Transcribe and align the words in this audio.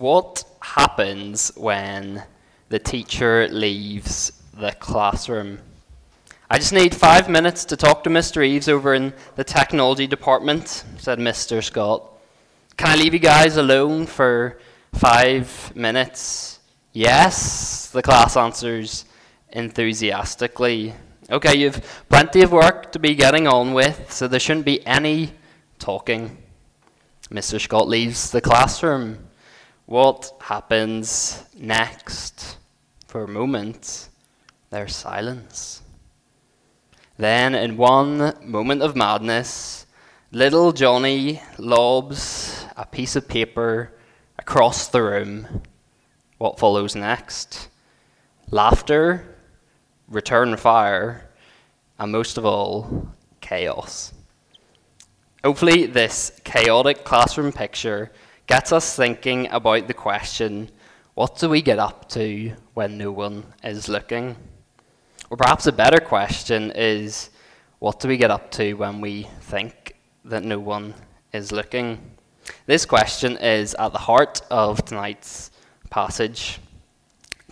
What 0.00 0.44
happens 0.62 1.52
when 1.56 2.22
the 2.70 2.78
teacher 2.78 3.46
leaves 3.48 4.32
the 4.54 4.72
classroom? 4.72 5.58
I 6.48 6.56
just 6.56 6.72
need 6.72 6.94
five 6.94 7.28
minutes 7.28 7.66
to 7.66 7.76
talk 7.76 8.02
to 8.04 8.08
Mr. 8.08 8.42
Eves 8.42 8.66
over 8.66 8.94
in 8.94 9.12
the 9.36 9.44
technology 9.44 10.06
department, 10.06 10.84
said 10.96 11.18
Mr. 11.18 11.62
Scott. 11.62 12.02
Can 12.78 12.88
I 12.88 12.96
leave 12.96 13.12
you 13.12 13.18
guys 13.18 13.58
alone 13.58 14.06
for 14.06 14.58
five 14.94 15.70
minutes? 15.76 16.60
Yes, 16.94 17.90
the 17.90 18.00
class 18.00 18.38
answers 18.38 19.04
enthusiastically. 19.50 20.94
Okay, 21.28 21.56
you've 21.56 22.06
plenty 22.08 22.40
of 22.40 22.52
work 22.52 22.90
to 22.92 22.98
be 22.98 23.14
getting 23.14 23.46
on 23.46 23.74
with, 23.74 24.10
so 24.10 24.26
there 24.26 24.40
shouldn't 24.40 24.64
be 24.64 24.82
any 24.86 25.32
talking. 25.78 26.38
Mr. 27.30 27.60
Scott 27.60 27.86
leaves 27.86 28.30
the 28.30 28.40
classroom. 28.40 29.26
What 29.90 30.34
happens 30.40 31.42
next? 31.58 32.58
For 33.08 33.24
a 33.24 33.28
moment, 33.28 34.08
there's 34.70 34.94
silence. 34.94 35.82
Then, 37.16 37.56
in 37.56 37.76
one 37.76 38.34
moment 38.40 38.82
of 38.82 38.94
madness, 38.94 39.86
little 40.30 40.70
Johnny 40.70 41.42
lobs 41.58 42.66
a 42.76 42.86
piece 42.86 43.16
of 43.16 43.26
paper 43.26 43.92
across 44.38 44.86
the 44.86 45.02
room. 45.02 45.62
What 46.38 46.60
follows 46.60 46.94
next? 46.94 47.68
Laughter, 48.52 49.34
return 50.06 50.56
fire, 50.56 51.28
and 51.98 52.12
most 52.12 52.38
of 52.38 52.46
all, 52.46 53.08
chaos. 53.40 54.12
Hopefully, 55.42 55.86
this 55.86 56.30
chaotic 56.44 57.02
classroom 57.02 57.50
picture 57.50 58.12
gets 58.50 58.72
us 58.72 58.96
thinking 58.96 59.46
about 59.52 59.86
the 59.86 59.94
question 59.94 60.68
what 61.14 61.38
do 61.38 61.48
we 61.48 61.62
get 61.62 61.78
up 61.78 62.08
to 62.08 62.52
when 62.74 62.98
no 62.98 63.12
one 63.12 63.44
is 63.62 63.88
looking? 63.88 64.34
Or 65.30 65.36
perhaps 65.36 65.68
a 65.68 65.72
better 65.72 66.00
question 66.00 66.72
is 66.74 67.30
what 67.78 68.00
do 68.00 68.08
we 68.08 68.16
get 68.16 68.32
up 68.32 68.50
to 68.52 68.74
when 68.74 69.00
we 69.00 69.28
think 69.42 69.94
that 70.24 70.42
no 70.42 70.58
one 70.58 70.94
is 71.32 71.52
looking? 71.52 72.00
This 72.66 72.84
question 72.84 73.36
is 73.36 73.76
at 73.78 73.92
the 73.92 73.98
heart 73.98 74.40
of 74.50 74.84
tonight's 74.84 75.52
passage. 75.88 76.58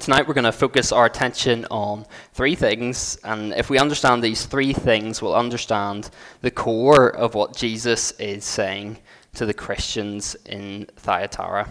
Tonight 0.00 0.26
we're 0.26 0.34
going 0.34 0.52
to 0.52 0.52
focus 0.66 0.90
our 0.90 1.06
attention 1.06 1.64
on 1.70 2.06
three 2.32 2.56
things, 2.56 3.18
and 3.22 3.52
if 3.52 3.70
we 3.70 3.78
understand 3.78 4.20
these 4.20 4.46
three 4.46 4.72
things, 4.72 5.22
we'll 5.22 5.36
understand 5.36 6.10
the 6.40 6.50
core 6.50 7.14
of 7.14 7.34
what 7.34 7.54
Jesus 7.54 8.10
is 8.18 8.44
saying 8.44 8.98
to 9.34 9.46
the 9.46 9.54
Christians 9.54 10.36
in 10.46 10.86
Thyatira. 10.96 11.68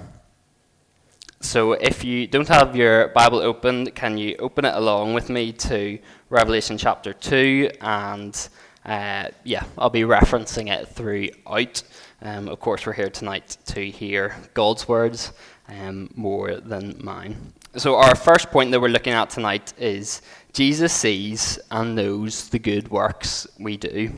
So 1.40 1.74
if 1.74 2.04
you 2.04 2.26
don't 2.26 2.48
have 2.48 2.76
your 2.76 3.10
Bible 3.10 3.40
open, 3.40 3.92
can 3.92 4.18
you 4.18 4.36
open 4.40 4.66
it 4.66 4.74
along 4.74 5.14
with 5.14 5.30
me 5.30 5.52
to 5.54 6.00
Revelation 6.30 6.78
chapter 6.78 7.14
2? 7.14 7.70
And 7.80 8.50
uh, 8.86 9.30
yeah, 9.44 9.64
I'll 9.78 9.90
be 9.90 10.02
referencing 10.02 10.72
it 10.72 10.88
throughout. 10.88 11.84
Um, 12.22 12.48
of 12.48 12.60
course, 12.60 12.86
we're 12.86 12.94
here 12.94 13.10
tonight 13.10 13.58
to 13.66 13.88
hear 13.90 14.36
God's 14.56 14.88
words 14.88 15.34
um, 15.68 16.10
more 16.16 16.56
than 16.56 16.96
mine. 17.04 17.54
So, 17.76 17.98
our 17.98 18.16
first 18.16 18.50
point 18.50 18.72
that 18.72 18.80
we're 18.80 18.88
looking 18.88 19.14
at 19.14 19.30
tonight 19.30 19.74
is 19.78 20.24
Jesus 20.54 20.94
sees 20.94 21.60
and 21.70 21.96
knows 21.96 22.50
the 22.50 22.58
good 22.58 22.90
works 22.90 23.46
we 23.60 23.78
do. 23.78 24.12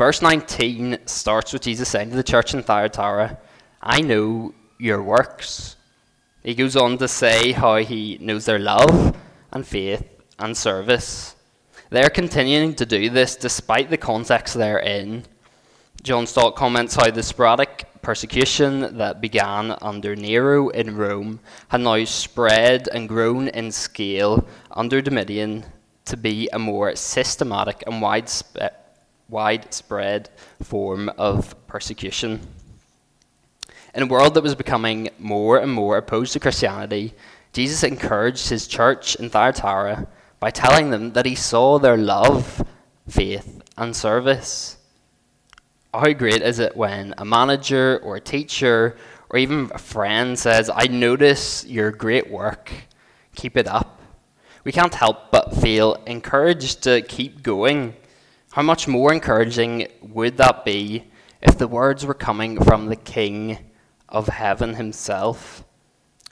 Verse 0.00 0.22
19 0.22 1.00
starts 1.04 1.52
with 1.52 1.60
Jesus 1.60 1.90
saying 1.90 2.08
to 2.08 2.16
the 2.16 2.22
church 2.22 2.54
in 2.54 2.62
Thyatira, 2.62 3.36
I 3.82 4.00
know 4.00 4.54
your 4.78 5.02
works. 5.02 5.76
He 6.42 6.54
goes 6.54 6.74
on 6.74 6.96
to 6.96 7.06
say 7.06 7.52
how 7.52 7.76
he 7.76 8.16
knows 8.18 8.46
their 8.46 8.58
love 8.58 9.14
and 9.52 9.66
faith 9.66 10.02
and 10.38 10.56
service. 10.56 11.36
They're 11.90 12.08
continuing 12.08 12.74
to 12.76 12.86
do 12.86 13.10
this 13.10 13.36
despite 13.36 13.90
the 13.90 13.98
context 13.98 14.54
they're 14.54 14.78
in. 14.78 15.24
John 16.02 16.26
Stott 16.26 16.56
comments 16.56 16.94
how 16.94 17.10
the 17.10 17.22
sporadic 17.22 17.84
persecution 18.00 18.96
that 18.96 19.20
began 19.20 19.76
under 19.82 20.16
Nero 20.16 20.70
in 20.70 20.96
Rome 20.96 21.40
had 21.68 21.82
now 21.82 22.02
spread 22.06 22.88
and 22.90 23.06
grown 23.06 23.48
in 23.48 23.70
scale 23.70 24.48
under 24.70 25.02
Domitian 25.02 25.66
to 26.06 26.16
be 26.16 26.48
a 26.54 26.58
more 26.58 26.96
systematic 26.96 27.84
and 27.86 28.00
widespread, 28.00 28.79
widespread 29.30 30.28
form 30.62 31.08
of 31.16 31.54
persecution. 31.66 32.40
In 33.94 34.02
a 34.02 34.06
world 34.06 34.34
that 34.34 34.42
was 34.42 34.54
becoming 34.54 35.10
more 35.18 35.58
and 35.58 35.72
more 35.72 35.96
opposed 35.96 36.32
to 36.34 36.40
Christianity, 36.40 37.14
Jesus 37.52 37.82
encouraged 37.82 38.48
his 38.48 38.66
church 38.66 39.16
in 39.16 39.30
Thyatira 39.30 40.06
by 40.38 40.50
telling 40.50 40.90
them 40.90 41.12
that 41.12 41.26
he 41.26 41.34
saw 41.34 41.78
their 41.78 41.96
love, 41.96 42.64
faith, 43.08 43.62
and 43.76 43.94
service 43.94 44.76
how 45.92 46.12
great 46.12 46.42
is 46.42 46.58
it 46.58 46.76
when 46.76 47.14
a 47.18 47.24
manager 47.24 48.00
or 48.04 48.16
a 48.16 48.20
teacher 48.20 48.96
or 49.28 49.38
even 49.38 49.70
a 49.74 49.78
friend 49.78 50.38
says, 50.38 50.70
I 50.72 50.86
notice 50.86 51.66
your 51.66 51.90
great 51.90 52.30
work, 52.30 52.70
keep 53.34 53.56
it 53.56 53.66
up? 53.66 54.00
We 54.62 54.72
can't 54.72 54.94
help 54.94 55.30
but 55.30 55.56
feel 55.56 55.94
encouraged 56.06 56.82
to 56.82 57.02
keep 57.02 57.42
going. 57.42 57.94
How 58.54 58.62
much 58.62 58.88
more 58.88 59.12
encouraging 59.12 59.86
would 60.02 60.36
that 60.38 60.64
be 60.64 61.04
if 61.40 61.56
the 61.56 61.68
words 61.68 62.04
were 62.04 62.14
coming 62.14 62.60
from 62.60 62.86
the 62.86 62.96
King 62.96 63.58
of 64.08 64.26
heaven 64.26 64.74
himself? 64.74 65.62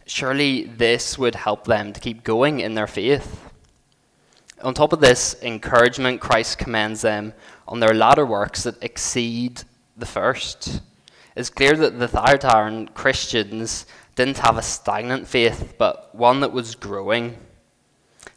Surely 0.05 0.65
this 0.65 1.17
would 1.17 1.37
help 1.37 1.69
them 1.69 1.93
to 1.93 2.01
keep 2.01 2.25
going 2.25 2.59
in 2.59 2.75
their 2.75 2.89
faith. 2.89 3.49
On 4.65 4.75
top 4.75 4.93
of 4.93 5.01
this 5.01 5.41
encouragement, 5.43 6.21
Christ 6.21 6.59
commends 6.59 7.03
them 7.03 7.34
on 7.69 7.78
their 7.78 7.95
latter 7.95 8.27
works 8.27 8.65
that 8.65 8.83
exceed 8.83 9.62
the 9.97 10.05
first. 10.05 10.81
It's 11.37 11.51
clear 11.51 11.77
that 11.77 12.01
the 12.01 12.09
Thyatiran 12.09 12.95
Christians 12.95 13.87
didn't 14.17 14.39
have 14.39 14.59
a 14.59 14.62
stagnant 14.62 15.28
faith, 15.28 15.75
but 15.78 16.12
one 16.17 16.41
that 16.41 16.51
was 16.51 16.75
growing. 16.75 17.37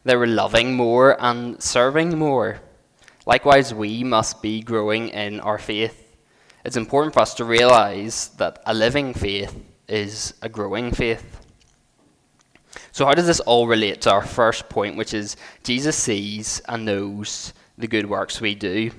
They 0.03 0.15
were 0.15 0.27
loving 0.27 0.75
more 0.75 1.17
and 1.19 1.59
serving 1.63 2.15
more. 2.19 2.61
Likewise, 3.25 3.73
we 3.73 4.03
must 4.03 4.41
be 4.41 4.61
growing 4.61 5.09
in 5.09 5.39
our 5.39 5.57
faith. 5.57 6.15
It's 6.65 6.77
important 6.77 7.13
for 7.13 7.19
us 7.19 7.33
to 7.35 7.45
realize 7.45 8.29
that 8.37 8.61
a 8.65 8.73
living 8.73 9.13
faith 9.13 9.55
is 9.87 10.33
a 10.41 10.49
growing 10.49 10.91
faith. 10.91 11.39
So, 12.91 13.05
how 13.05 13.13
does 13.13 13.27
this 13.27 13.39
all 13.41 13.67
relate 13.67 14.01
to 14.01 14.11
our 14.11 14.21
first 14.21 14.69
point, 14.69 14.97
which 14.97 15.13
is 15.13 15.37
Jesus 15.63 15.95
sees 15.95 16.61
and 16.67 16.85
knows 16.85 17.53
the 17.77 17.87
good 17.87 18.09
works 18.09 18.41
we 18.41 18.55
do? 18.55 18.91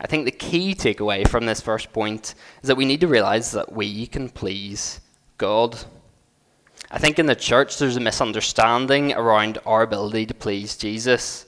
I 0.00 0.06
think 0.06 0.24
the 0.24 0.30
key 0.30 0.74
takeaway 0.74 1.26
from 1.26 1.46
this 1.46 1.60
first 1.60 1.92
point 1.92 2.34
is 2.62 2.68
that 2.68 2.76
we 2.76 2.84
need 2.84 3.00
to 3.00 3.08
realize 3.08 3.52
that 3.52 3.72
we 3.72 4.06
can 4.06 4.28
please 4.28 5.00
God. 5.38 5.78
I 6.90 6.98
think 6.98 7.18
in 7.18 7.26
the 7.26 7.34
church 7.34 7.78
there's 7.78 7.96
a 7.96 8.00
misunderstanding 8.00 9.12
around 9.14 9.58
our 9.64 9.82
ability 9.82 10.26
to 10.26 10.34
please 10.34 10.76
Jesus. 10.76 11.45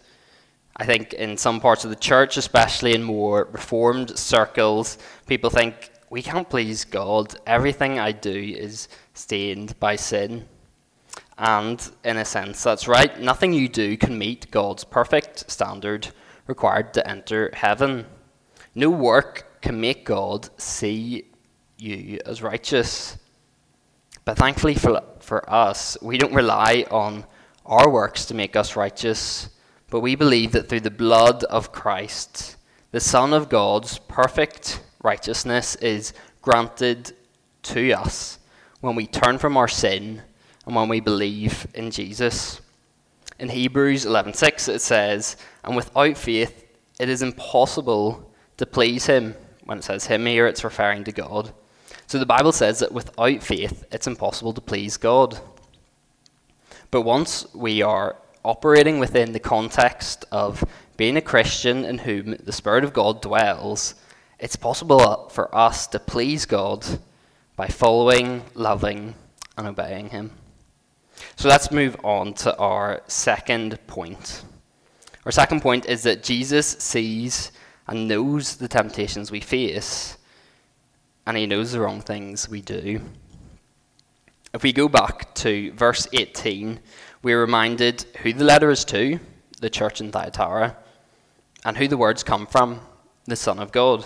I 0.79 0.85
think 0.85 1.13
in 1.13 1.37
some 1.37 1.61
parts 1.61 1.85
of 1.85 1.91
the 1.91 1.97
church, 1.97 2.37
especially 2.37 2.95
in 2.95 3.03
more 3.03 3.49
reformed 3.51 4.17
circles, 4.17 4.99
people 5.27 5.51
think 5.51 5.91
we 6.11 6.23
can't 6.23 6.49
please 6.49 6.85
God. 6.85 7.35
Everything 7.47 7.99
I 7.99 8.13
do 8.13 8.33
is 8.33 8.89
stained 9.13 9.79
by 9.81 9.97
sin. 9.97 10.47
And 11.37 11.89
in 12.05 12.17
a 12.17 12.25
sense, 12.25 12.63
that's 12.63 12.89
right. 12.89 13.21
Nothing 13.21 13.53
you 13.53 13.69
do 13.69 13.97
can 13.97 14.17
meet 14.17 14.51
God's 14.51 14.85
perfect 14.85 15.51
standard 15.51 16.09
required 16.47 16.95
to 16.95 17.09
enter 17.09 17.51
heaven. 17.53 18.07
No 18.75 18.91
work 18.91 19.61
can 19.61 19.81
make 19.81 20.05
God 20.05 20.49
see 20.61 21.27
you 21.77 22.19
as 22.25 22.43
righteous. 22.43 23.19
But 24.25 24.39
thankfully 24.39 24.75
for, 24.75 25.03
for 25.21 25.49
us, 25.49 25.97
we 26.03 26.19
don't 26.19 26.35
rely 26.35 26.85
on 26.91 27.25
our 27.67 27.91
works 27.91 28.25
to 28.27 28.35
make 28.35 28.57
us 28.57 28.77
righteous, 28.77 29.51
but 29.91 30.01
we 30.01 30.15
believe 30.15 30.53
that 30.53 30.69
through 30.69 30.81
the 30.81 30.91
blood 30.91 31.45
of 31.45 31.73
Christ, 31.73 32.57
the 32.91 33.01
Son 33.01 33.33
of 33.33 33.49
God's 33.49 33.99
perfect 33.99 34.83
righteousness 35.03 35.77
is 35.77 36.13
granted 36.43 37.13
to 37.63 37.93
us 37.93 38.39
when 38.81 38.95
we 38.95 39.07
turn 39.07 39.39
from 39.39 39.57
our 39.57 39.69
sin 39.69 40.23
and 40.67 40.75
when 40.75 40.89
we 40.89 41.01
believe 41.01 41.67
in 41.75 41.91
Jesus. 41.91 42.61
In 43.39 43.49
Hebrews 43.49 44.05
11:6 44.05 44.69
it 44.69 44.81
says, 44.81 45.37
"And 45.65 45.77
without 45.77 46.17
faith 46.17 46.65
it 46.99 47.09
is 47.09 47.23
impossible 47.23 48.33
to 48.57 48.67
please 48.67 49.07
Him. 49.07 49.35
When 49.65 49.79
it 49.79 49.85
says 49.85 50.07
Him 50.07 50.27
here, 50.27 50.47
it's 50.47 50.65
referring 50.65 51.05
to 51.05 51.13
God. 51.13 51.53
So 52.07 52.19
the 52.19 52.27
Bible 52.27 52.53
says 52.53 52.81
that 52.81 52.93
without 52.93 53.43
faith, 53.43 53.85
it's 53.93 54.07
impossible 54.07 54.53
to 54.55 54.61
please 54.61 54.97
God. 54.97 55.39
But 56.91 57.03
once 57.03 57.47
we 57.55 57.83
are 57.83 58.17
operating 58.45 58.99
within 58.99 59.33
the 59.33 59.41
context 59.41 60.25
of 60.33 60.65
being 60.97 61.17
a 61.17 61.23
Christian 61.23 61.85
in 61.85 61.99
whom 61.99 62.37
the 62.43 62.53
Spirit 62.53 62.85
of 62.85 62.93
God 62.93 63.23
dwells, 63.23 63.95
it's 64.39 64.57
possible 64.57 65.29
for 65.31 65.55
us 65.55 65.87
to 65.89 65.99
please 65.99 66.47
God 66.47 66.85
by 67.57 67.69
following, 67.69 68.45
loving, 68.55 69.15
and 69.57 69.67
obeying 69.67 70.11
Him. 70.11 70.31
So 71.37 71.49
let's 71.49 71.71
move 71.71 71.97
on 72.05 72.35
to 72.35 72.57
our 72.57 73.03
second 73.07 73.79
point. 73.87 74.45
Our 75.25 75.33
second 75.33 75.61
point 75.61 75.87
is 75.87 76.03
that 76.05 76.23
Jesus 76.23 76.67
sees 76.67 77.53
and 77.87 78.07
knows 78.07 78.57
the 78.57 78.69
temptations 78.69 79.31
we 79.31 79.41
face, 79.41 80.17
and 81.27 81.37
He 81.37 81.47
knows 81.47 81.73
the 81.73 81.81
wrong 81.81 82.01
things 82.01 82.49
we 82.49 82.61
do. 82.61 83.01
If 84.55 84.63
we 84.63 84.73
go 84.73 84.89
back 84.89 85.35
to 85.37 85.73
verse 85.73 86.07
18, 86.13 86.81
we're 87.23 87.41
reminded 87.41 88.03
who 88.23 88.33
the 88.33 88.45
letter 88.45 88.71
is 88.71 88.85
to, 88.87 89.19
the 89.61 89.71
church 89.71 90.01
in 90.01 90.13
Thyatira, 90.13 90.77
and 91.65 91.77
who 91.77 91.89
the 91.89 91.97
words 91.97 92.23
come 92.23 92.47
from, 92.47 92.81
the 93.27 93.37
Son 93.37 93.59
of 93.59 93.73
God. 93.73 94.05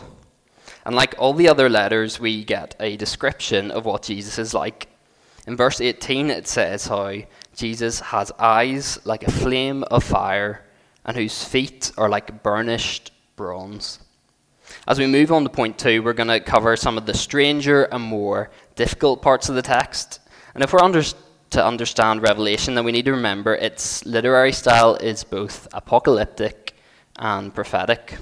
And 0.84 0.96
like 0.96 1.14
all 1.18 1.34
the 1.34 1.48
other 1.48 1.68
letters, 1.68 2.18
we 2.18 2.44
get 2.44 2.74
a 2.80 2.96
description 2.96 3.70
of 3.70 3.84
what 3.84 4.02
Jesus 4.02 4.38
is 4.38 4.54
like. 4.54 4.88
In 5.46 5.56
verse 5.56 5.80
18, 5.80 6.30
it 6.30 6.48
says 6.48 6.86
how 6.86 7.14
Jesus 7.54 8.00
has 8.00 8.32
eyes 8.38 8.98
like 9.04 9.24
a 9.24 9.30
flame 9.30 9.84
of 9.84 10.04
fire 10.04 10.64
and 11.04 11.16
whose 11.16 11.44
feet 11.44 11.92
are 11.96 12.08
like 12.08 12.42
burnished 12.42 13.12
bronze. 13.36 13.98
As 14.86 14.98
we 14.98 15.06
move 15.06 15.32
on 15.32 15.42
to 15.42 15.50
point 15.50 15.78
two, 15.78 16.02
we're 16.02 16.12
going 16.12 16.28
to 16.28 16.40
cover 16.40 16.76
some 16.76 16.96
of 16.96 17.06
the 17.06 17.14
stranger 17.14 17.84
and 17.84 18.02
more 18.02 18.50
difficult 18.74 19.20
parts 19.20 19.48
of 19.48 19.54
the 19.54 19.62
text. 19.62 20.20
And 20.54 20.62
if 20.62 20.72
we're 20.72 20.82
under, 20.82 21.02
to 21.52 21.64
understand 21.64 22.22
Revelation, 22.22 22.74
then 22.74 22.84
we 22.84 22.92
need 22.92 23.04
to 23.04 23.12
remember 23.12 23.54
its 23.54 24.04
literary 24.06 24.52
style 24.52 24.96
is 24.96 25.22
both 25.22 25.68
apocalyptic 25.72 26.74
and 27.18 27.54
prophetic. 27.54 28.16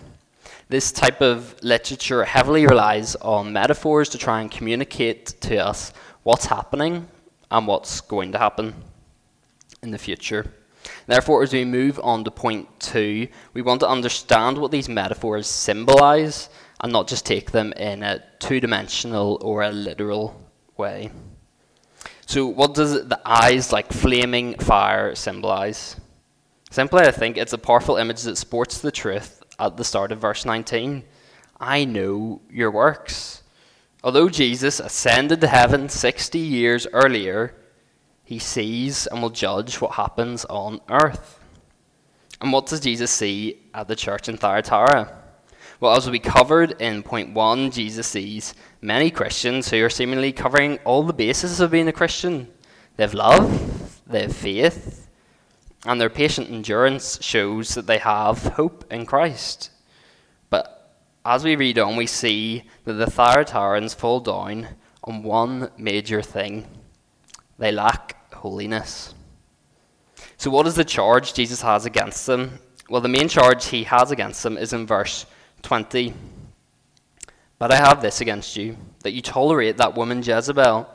This 0.69 0.93
type 0.93 1.21
of 1.21 1.55
literature 1.63 2.25
heavily 2.25 2.67
relies 2.67 3.17
on 3.17 3.53
metaphors 3.53 4.09
to 4.11 4.19
try 4.19 4.41
and 4.41 4.51
communicate 4.51 5.27
to 5.43 5.59
us 5.59 5.93
what's 6.25 6.47
happening 6.47 7.07
and 7.51 7.67
what's 7.67 8.01
going 8.01 8.33
to 8.33 8.39
happen 8.39 8.75
in 9.83 9.91
the 9.91 9.99
future. 9.99 10.53
Therefore, 11.07 11.43
as 11.43 11.53
we 11.53 11.65
move 11.65 12.01
on 12.03 12.25
to 12.25 12.31
point 12.31 12.69
two, 12.81 13.29
we 13.55 13.63
want 13.63 13.81
to 13.81 13.89
understand 13.89 14.59
what 14.59 14.71
these 14.71 14.89
metaphors 14.89 15.47
symbolize 15.47 16.49
and 16.81 16.93
not 16.93 17.07
just 17.07 17.27
take 17.27 17.53
them 17.53 17.73
in 17.75 18.03
a 18.03 18.23
two 18.39 18.61
dimensional 18.61 19.39
or 19.41 19.63
a 19.63 19.71
literal 19.71 20.41
way. 20.77 21.11
So, 22.31 22.47
what 22.47 22.75
does 22.75 23.09
the 23.09 23.21
eyes 23.25 23.73
like 23.73 23.93
flaming 23.93 24.57
fire 24.59 25.17
symbolize? 25.17 25.97
Simply, 26.71 27.01
I 27.01 27.11
think 27.11 27.37
it's 27.37 27.55
a 27.55 27.59
powerful 27.59 27.97
image 27.97 28.23
that 28.23 28.37
sports 28.37 28.79
the 28.79 28.93
truth 28.93 29.43
at 29.59 29.77
the 29.77 29.83
start 29.83 30.13
of 30.13 30.21
verse 30.21 30.45
19 30.45 31.03
I 31.59 31.85
know 31.85 32.41
your 32.49 32.71
works. 32.71 33.43
Although 34.05 34.29
Jesus 34.29 34.79
ascended 34.79 35.41
to 35.41 35.49
heaven 35.49 35.89
60 35.89 36.39
years 36.39 36.87
earlier, 36.93 37.53
he 38.23 38.39
sees 38.39 39.09
and 39.09 39.21
will 39.21 39.31
judge 39.31 39.81
what 39.81 39.95
happens 39.95 40.45
on 40.45 40.81
earth. 40.89 41.41
And 42.41 42.53
what 42.53 42.67
does 42.67 42.79
Jesus 42.79 43.11
see 43.11 43.61
at 43.75 43.89
the 43.89 43.97
church 43.97 44.29
in 44.29 44.37
Thyatira? 44.37 45.20
Well, 45.81 45.97
as 45.97 46.11
we 46.11 46.19
covered 46.19 46.79
in 46.83 47.03
point 47.03 47.33
one, 47.33 47.71
Jesus 47.71 48.07
sees 48.07 48.53
many 48.83 49.11
Christians 49.11 49.71
who 49.71 49.83
are 49.83 49.89
seemingly 49.89 50.31
covering 50.31 50.79
all 50.85 51.03
the 51.03 51.15
bases 51.15 51.59
of 51.59 51.71
being 51.71 51.89
a 51.89 51.93
Christian. 51.93 52.49
They 52.97 53.05
have 53.05 53.15
love, 53.15 54.03
they 54.07 54.21
have 54.23 54.37
faith, 54.37 55.09
and 55.87 55.99
their 55.99 56.11
patient 56.11 56.51
endurance 56.51 57.19
shows 57.23 57.75
that 57.75 57.87
they 57.87 57.97
have 57.97 58.43
hope 58.43 58.85
in 58.93 59.07
Christ. 59.07 59.71
But 60.51 60.99
as 61.25 61.45
we 61.45 61.57
read 61.57 61.79
on, 61.79 61.97
we 61.97 62.07
see 62.07 62.65
that 62.85 62.93
the 62.93 63.07
Thyatirans 63.07 63.95
fall 63.95 64.21
down 64.21 64.69
on 65.03 65.23
one 65.23 65.71
major 65.79 66.21
thing 66.21 66.67
they 67.59 67.73
lack 67.73 68.35
holiness. 68.35 69.15
So, 70.37 70.51
what 70.51 70.67
is 70.67 70.75
the 70.75 70.85
charge 70.85 71.33
Jesus 71.33 71.63
has 71.63 71.87
against 71.87 72.27
them? 72.27 72.59
Well, 72.91 73.01
the 73.01 73.09
main 73.09 73.29
charge 73.29 73.67
he 73.67 73.85
has 73.85 74.11
against 74.11 74.43
them 74.43 74.59
is 74.59 74.75
in 74.75 74.87
verse 74.87 75.25
20. 75.63 76.15
But 77.59 77.73
I 77.73 77.77
have 77.77 78.01
this 78.03 78.21
against 78.21 78.57
you, 78.57 78.77
that 79.03 79.13
you 79.13 79.23
tolerate 79.23 79.77
that 79.77 79.95
woman 79.95 80.23
Jezebel, 80.23 80.89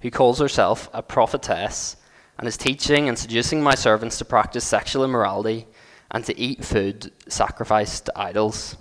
who 0.00 0.10
calls 0.10 0.38
herself 0.38 0.88
a 0.92 1.02
prophetess 1.02 1.96
and 2.38 2.46
is 2.46 2.56
teaching 2.56 3.08
and 3.08 3.18
seducing 3.18 3.62
my 3.62 3.74
servants 3.74 4.18
to 4.18 4.24
practice 4.24 4.64
sexual 4.64 5.04
immorality 5.04 5.66
and 6.10 6.24
to 6.24 6.38
eat 6.38 6.64
food 6.64 7.12
sacrificed 7.28 8.06
to 8.06 8.18
idols. 8.18 8.76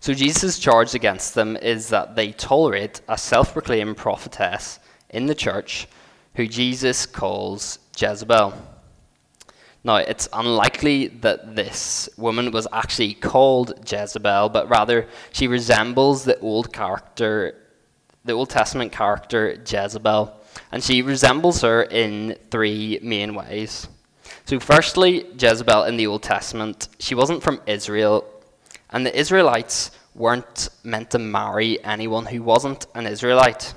So 0.00 0.14
Jesus' 0.14 0.58
charge 0.58 0.94
against 0.94 1.34
them 1.34 1.56
is 1.56 1.88
that 1.88 2.16
they 2.16 2.32
tolerate 2.32 3.00
a 3.08 3.18
self 3.18 3.52
proclaimed 3.52 3.96
prophetess 3.96 4.78
in 5.10 5.26
the 5.26 5.34
church 5.34 5.86
who 6.34 6.46
Jesus 6.46 7.06
calls 7.06 7.78
Jezebel. 7.96 8.54
Now, 9.86 9.96
it's 9.96 10.28
unlikely 10.32 11.06
that 11.22 11.54
this 11.54 12.08
woman 12.16 12.50
was 12.50 12.66
actually 12.72 13.14
called 13.14 13.88
Jezebel, 13.88 14.48
but 14.48 14.68
rather 14.68 15.06
she 15.32 15.46
resembles 15.46 16.24
the 16.24 16.36
old 16.40 16.72
character, 16.72 17.54
the 18.24 18.32
Old 18.32 18.50
Testament 18.50 18.90
character 18.90 19.62
Jezebel 19.64 20.36
and 20.72 20.82
she 20.82 21.02
resembles 21.02 21.60
her 21.60 21.84
in 21.84 22.36
three 22.50 22.98
main 23.00 23.34
ways. 23.34 23.88
So, 24.44 24.58
firstly, 24.58 25.26
Jezebel 25.38 25.84
in 25.84 25.96
the 25.96 26.06
Old 26.06 26.22
Testament, 26.22 26.88
she 26.98 27.14
wasn't 27.14 27.42
from 27.42 27.60
Israel, 27.66 28.24
and 28.90 29.04
the 29.06 29.16
Israelites 29.16 29.92
weren't 30.14 30.68
meant 30.82 31.10
to 31.10 31.18
marry 31.18 31.82
anyone 31.84 32.26
who 32.26 32.42
wasn't 32.42 32.86
an 32.94 33.06
Israelite. 33.06 33.74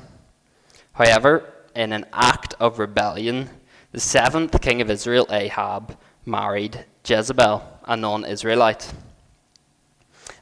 However, 0.93 1.53
in 1.75 1.93
an 1.93 2.05
act 2.13 2.55
of 2.59 2.79
rebellion, 2.79 3.49
the 3.91 3.99
seventh 3.99 4.59
king 4.61 4.81
of 4.81 4.89
Israel, 4.89 5.25
Ahab, 5.29 5.97
married 6.25 6.85
Jezebel, 7.05 7.63
a 7.85 7.97
non 7.97 8.25
Israelite. 8.25 8.93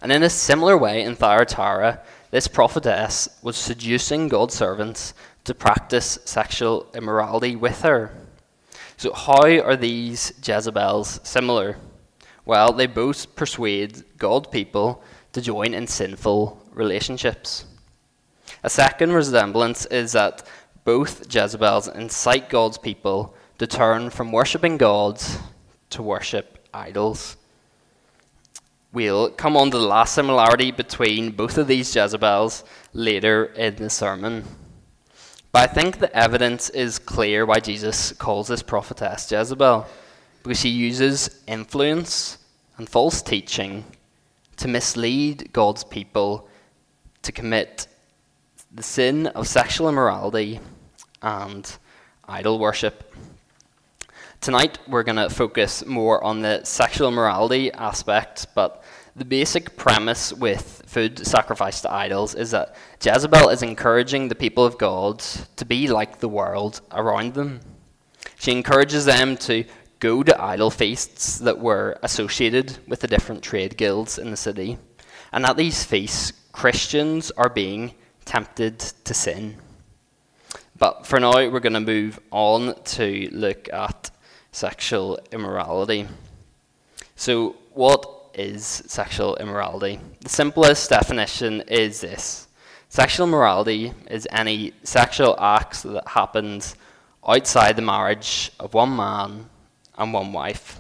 And 0.02 0.12
in 0.12 0.24
a 0.24 0.30
similar 0.30 0.78
way, 0.78 1.02
in 1.02 1.16
Thyatira, 1.16 2.02
this 2.30 2.48
prophetess 2.48 3.30
was 3.42 3.56
seducing 3.56 4.28
God's 4.28 4.54
servants 4.54 5.14
to 5.46 5.56
practice 5.56 6.20
sexual 6.26 6.88
immorality 6.94 7.56
with 7.56 7.82
her. 7.82 8.12
So, 8.98 9.14
how 9.14 9.60
are 9.62 9.78
these 9.78 10.34
Jezebels 10.44 11.22
similar? 11.24 11.78
Well, 12.46 12.74
they 12.74 12.88
both 12.88 13.36
persuade 13.36 14.04
God 14.18 14.52
people 14.52 15.02
to 15.32 15.42
join 15.42 15.74
in 15.74 15.88
sinful 15.88 16.62
relationships. 16.74 17.66
A 18.64 18.70
second 18.70 19.14
resemblance 19.14 19.86
is 19.86 20.12
that 20.14 20.46
both 20.84 21.34
Jezebels 21.34 21.88
incite 21.90 22.50
God's 22.50 22.78
people 22.78 23.36
to 23.58 23.68
turn 23.68 24.10
from 24.10 24.32
worshipping 24.32 24.78
gods 24.78 25.40
to 25.90 26.02
worship 26.04 26.68
idols. 26.74 27.38
We'll 28.94 29.30
come 29.32 29.58
on 29.58 29.72
to 29.72 29.78
the 29.78 29.86
last 29.86 30.14
similarity 30.14 30.72
between 30.72 31.32
both 31.32 31.58
of 31.58 31.68
these 31.68 31.94
Jezebels 31.96 32.64
later 32.94 33.46
in 33.46 33.76
the 33.76 33.90
sermon. 33.90 34.44
But 35.52 35.70
I 35.70 35.74
think 35.74 36.00
the 36.00 36.16
evidence 36.16 36.70
is 36.70 37.00
clear 37.00 37.46
why 37.46 37.60
Jesus 37.60 38.12
calls 38.14 38.48
this 38.48 38.62
prophetess 38.62 39.32
Jezebel, 39.32 39.88
because 40.44 40.60
she 40.60 40.70
uses 40.70 41.42
influence 41.48 42.38
and 42.78 42.88
false 42.88 43.22
teaching 43.22 43.84
to 44.58 44.68
mislead 44.68 45.52
God's 45.52 45.84
people 45.84 46.48
to 47.24 47.32
commit 47.32 47.88
the 48.72 48.84
sin 48.84 49.28
of 49.28 49.48
sexual 49.48 49.90
immorality 49.90 50.60
and 51.22 51.78
idol 52.28 52.60
worship. 52.60 53.14
Tonight, 54.40 54.78
we're 54.88 55.04
going 55.04 55.18
to 55.18 55.30
focus 55.30 55.86
more 55.86 56.24
on 56.24 56.42
the 56.42 56.64
sexual 56.64 57.12
morality 57.12 57.72
aspect, 57.74 58.48
but 58.56 58.84
the 59.16 59.26
basic 59.26 59.76
premise 59.76 60.32
with 60.32 60.84
food 60.86 61.26
sacrificed 61.26 61.82
to 61.82 61.92
idols 61.92 62.36
is 62.36 62.52
that 62.52 62.76
Jezebel 63.04 63.50
is 63.50 63.64
encouraging 63.64 64.28
the 64.28 64.36
people 64.36 64.64
of 64.64 64.78
God 64.78 65.20
to 65.56 65.66
be 65.66 65.88
like 65.88 66.20
the 66.20 66.30
world 66.30 66.82
around 66.92 67.34
them. 67.34 67.60
She 68.38 68.52
encourages 68.52 69.06
them 69.06 69.36
to 69.38 69.66
go 70.00 70.22
to 70.24 70.42
idol 70.42 70.70
feasts 70.70 71.40
that 71.40 71.60
were 71.60 71.98
associated 72.04 72.78
with 72.88 73.02
the 73.02 73.08
different 73.08 73.42
trade 73.42 73.76
guilds 73.76 74.20
in 74.20 74.30
the 74.30 74.38
city. 74.38 74.78
And 75.34 75.46
at 75.46 75.58
these 75.58 75.84
feasts, 75.84 76.32
Christians 76.52 77.32
are 77.32 77.50
being 77.50 77.96
tempted 78.24 78.80
to 78.80 79.14
sin. 79.14 79.58
But 80.78 81.08
for 81.08 81.20
now, 81.20 81.34
we're 81.34 81.60
going 81.60 81.74
to 81.74 81.80
move 81.80 82.20
on 82.32 82.76
to 82.84 83.30
look 83.32 83.68
at 83.74 84.12
sexual 84.58 85.20
immorality. 85.32 86.08
So, 87.16 87.56
what 87.74 88.18
is 88.38 88.66
sexual 88.66 89.36
immorality. 89.38 90.00
The 90.22 90.30
simplest 90.30 90.90
definition 90.90 91.62
is 91.68 92.02
this 92.02 92.48
sexual 92.90 93.28
immorality 93.28 93.94
is 94.10 94.28
any 94.32 94.74
sexual 94.84 95.36
acts 95.40 95.82
that 95.82 96.08
happens 96.08 96.76
outside 97.28 97.76
the 97.76 97.82
marriage 97.82 98.52
of 98.60 98.74
one 98.74 98.96
man 98.96 99.50
and 99.98 100.14
one 100.14 100.32
wife. 100.32 100.80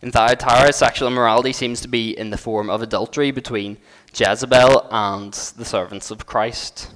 In 0.00 0.12
Thyatira, 0.12 0.72
sexual 0.72 1.08
immorality 1.08 1.52
seems 1.52 1.80
to 1.80 1.88
be 1.88 2.16
in 2.16 2.30
the 2.30 2.36
form 2.36 2.70
of 2.70 2.82
adultery 2.82 3.32
between 3.32 3.78
Jezebel 4.14 4.86
and 4.90 5.32
the 5.32 5.64
servants 5.64 6.10
of 6.10 6.26
Christ. 6.26 6.90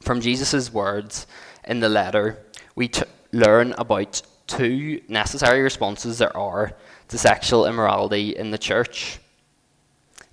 From 0.00 0.20
Jesus' 0.20 0.72
words 0.72 1.26
in 1.64 1.80
the 1.80 1.88
letter, 1.88 2.44
we 2.74 2.88
t- 2.88 3.02
learn 3.32 3.74
about 3.78 4.22
two 4.46 5.00
necessary 5.08 5.62
responses 5.62 6.18
there 6.18 6.36
are 6.36 6.76
to 7.08 7.18
sexual 7.18 7.66
immorality 7.66 8.36
in 8.36 8.50
the 8.50 8.58
church. 8.58 9.18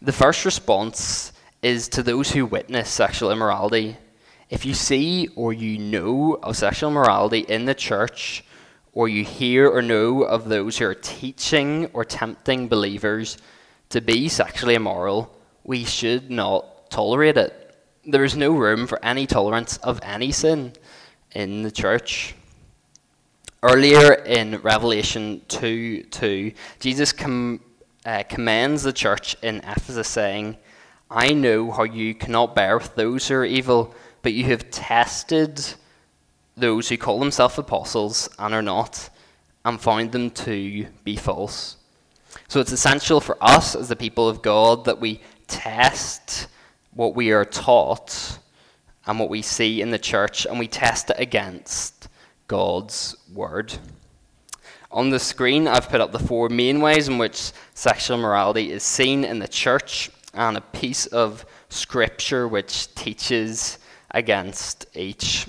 The 0.01 0.11
first 0.11 0.45
response 0.45 1.33
is 1.61 1.87
to 1.89 2.03
those 2.03 2.31
who 2.31 2.45
witness 2.45 2.89
sexual 2.89 3.31
immorality. 3.31 3.97
If 4.49 4.65
you 4.65 4.73
see 4.73 5.29
or 5.35 5.53
you 5.53 5.77
know 5.79 6.33
of 6.43 6.57
sexual 6.57 6.91
immorality 6.91 7.39
in 7.39 7.65
the 7.65 7.73
church, 7.73 8.43
or 8.93 9.09
you 9.09 9.23
hear 9.23 9.69
or 9.69 9.81
know 9.81 10.21
of 10.21 10.47
those 10.47 10.77
who 10.77 10.85
are 10.85 10.93
teaching 10.93 11.87
or 11.93 12.05
tempting 12.05 12.67
believers 12.67 13.37
to 13.89 14.01
be 14.01 14.29
sexually 14.29 14.75
immoral, 14.75 15.35
we 15.63 15.83
should 15.83 16.29
not 16.29 16.89
tolerate 16.91 17.37
it. 17.37 17.75
There 18.05 18.23
is 18.23 18.35
no 18.35 18.51
room 18.51 18.85
for 18.85 19.03
any 19.03 19.25
tolerance 19.25 19.77
of 19.77 19.99
any 20.03 20.31
sin 20.31 20.73
in 21.33 21.63
the 21.63 21.71
church. 21.71 22.35
Earlier 23.63 24.11
in 24.11 24.57
Revelation 24.57 25.41
2 25.47 26.03
2, 26.03 26.51
Jesus 26.81 27.13
com- 27.13 27.61
uh, 28.05 28.21
the 28.27 28.91
church 28.93 29.37
in 29.41 29.59
Ephesus, 29.59 30.09
saying, 30.09 30.57
I 31.09 31.31
know 31.31 31.71
how 31.71 31.83
you 31.83 32.13
cannot 32.13 32.55
bear 32.55 32.77
with 32.77 32.93
those 32.95 33.25
who 33.25 33.35
are 33.35 33.45
evil, 33.45 33.95
but 34.21 34.33
you 34.33 34.43
have 34.47 34.69
tested 34.69 35.65
those 36.57 36.89
who 36.89 36.97
call 36.97 37.19
themselves 37.19 37.57
apostles 37.57 38.27
and 38.37 38.53
are 38.53 38.61
not, 38.61 39.09
and 39.63 39.79
found 39.79 40.11
them 40.11 40.31
to 40.31 40.85
be 41.05 41.15
false. 41.15 41.77
So 42.49 42.59
it's 42.59 42.73
essential 42.73 43.21
for 43.21 43.37
us 43.39 43.77
as 43.77 43.87
the 43.87 43.95
people 43.95 44.27
of 44.27 44.41
God 44.41 44.83
that 44.83 44.99
we 44.99 45.21
test 45.47 46.47
what 46.93 47.15
we 47.15 47.31
are 47.31 47.45
taught 47.45 48.39
and 49.05 49.17
what 49.17 49.29
we 49.29 49.41
see 49.41 49.81
in 49.81 49.89
the 49.89 49.97
church, 49.97 50.45
and 50.45 50.59
we 50.59 50.67
test 50.67 51.11
it 51.11 51.15
against 51.17 52.09
God's 52.53 53.15
word. 53.33 53.73
On 54.91 55.09
the 55.09 55.17
screen, 55.17 55.67
I've 55.67 55.89
put 55.89 56.01
up 56.01 56.11
the 56.11 56.19
four 56.19 56.49
main 56.49 56.81
ways 56.81 57.07
in 57.07 57.17
which 57.17 57.51
sexual 57.73 58.19
morality 58.19 58.71
is 58.71 58.83
seen 58.83 59.23
in 59.23 59.39
the 59.39 59.47
church 59.47 60.11
and 60.35 60.55
a 60.55 60.61
piece 60.61 61.07
of 61.07 61.47
scripture 61.69 62.47
which 62.47 62.93
teaches 62.93 63.79
against 64.11 64.85
each. 64.95 65.47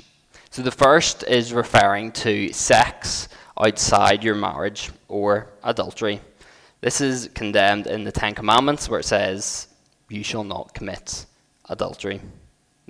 So 0.48 0.62
the 0.62 0.70
first 0.70 1.24
is 1.24 1.52
referring 1.52 2.10
to 2.12 2.50
sex 2.54 3.28
outside 3.60 4.24
your 4.24 4.36
marriage 4.36 4.90
or 5.08 5.50
adultery. 5.62 6.22
This 6.80 7.02
is 7.02 7.28
condemned 7.34 7.86
in 7.86 8.04
the 8.04 8.12
Ten 8.12 8.34
Commandments 8.34 8.88
where 8.88 9.00
it 9.00 9.04
says, 9.04 9.68
You 10.08 10.24
shall 10.24 10.42
not 10.42 10.72
commit 10.72 11.26
adultery. 11.68 12.22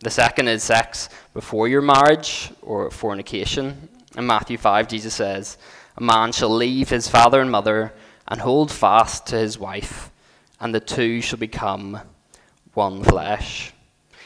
The 0.05 0.11
second 0.11 0.47
is 0.47 0.63
sex 0.63 1.09
before 1.33 1.67
your 1.67 1.83
marriage 1.83 2.53
or 2.63 2.93
fornication. 2.93 3.89
In 4.17 4.27
Matthew 4.27 4.59
5, 4.59 4.89
Jesus 4.89 5.15
says, 5.15 5.59
A 5.97 6.03
man 6.03 6.31
shall 6.31 6.51
leave 6.55 6.89
his 6.89 7.09
father 7.09 7.41
and 7.41 7.51
mother 7.51 7.93
and 8.29 8.41
hold 8.41 8.71
fast 8.71 9.27
to 9.27 9.37
his 9.37 9.59
wife, 9.59 10.11
and 10.61 10.75
the 10.75 10.81
two 10.81 11.21
shall 11.21 11.39
become 11.39 12.01
one 12.75 13.03
flesh. 13.03 13.73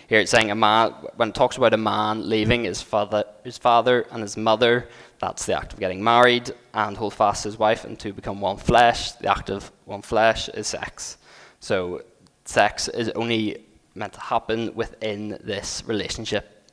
Here 0.09 0.21
it's 0.21 0.31
saying 0.31 0.51
a 0.51 0.55
man, 0.55 0.93
when 1.17 1.31
it 1.31 1.35
talks 1.35 1.57
about 1.57 1.75
a 1.75 1.79
man 1.79 2.29
leaving 2.29 2.65
his 2.65 2.83
father, 2.83 3.25
his 3.45 3.59
father 3.59 4.07
and 4.11 4.23
his 4.23 4.37
mother, 4.37 4.89
that's 5.21 5.47
the 5.47 5.57
act 5.57 5.73
of 5.73 5.81
getting 5.81 6.03
married, 6.03 6.51
and 6.75 6.97
hold 6.97 7.15
fast 7.15 7.43
to 7.43 7.49
his 7.49 7.59
wife 7.59 7.85
and 7.85 7.99
to 8.01 8.13
become 8.13 8.41
one 8.41 8.57
flesh. 8.57 9.13
The 9.13 9.31
act 9.31 9.51
of 9.51 9.71
one 9.85 10.03
flesh 10.03 10.49
is 10.51 10.67
sex. 10.67 11.19
So 11.61 12.03
sex 12.45 12.89
is 12.89 13.11
only 13.11 13.65
meant 13.95 14.15
to 14.15 14.21
happen 14.21 14.75
within 14.75 15.39
this 15.43 15.83
relationship 15.87 16.71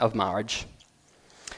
of 0.00 0.14
marriage. 0.14 0.66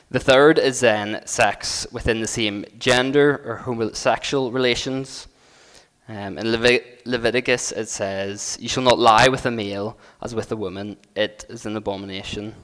The 0.08 0.20
third 0.20 0.58
is 0.60 0.80
then 0.80 1.22
sex 1.26 1.86
within 1.90 2.20
the 2.20 2.28
same 2.28 2.64
gender 2.78 3.42
or 3.44 3.56
homosexual 3.56 4.52
relations. 4.52 5.26
Um, 6.08 6.38
in 6.38 6.46
Levit- 6.52 7.04
Leviticus, 7.04 7.72
it 7.72 7.88
says, 7.88 8.56
You 8.60 8.68
shall 8.68 8.84
not 8.84 9.00
lie 9.00 9.26
with 9.26 9.44
a 9.46 9.50
male 9.50 9.98
as 10.22 10.32
with 10.32 10.52
a 10.52 10.56
woman, 10.56 10.96
it 11.16 11.44
is 11.48 11.66
an 11.66 11.76
abomination. 11.76 12.54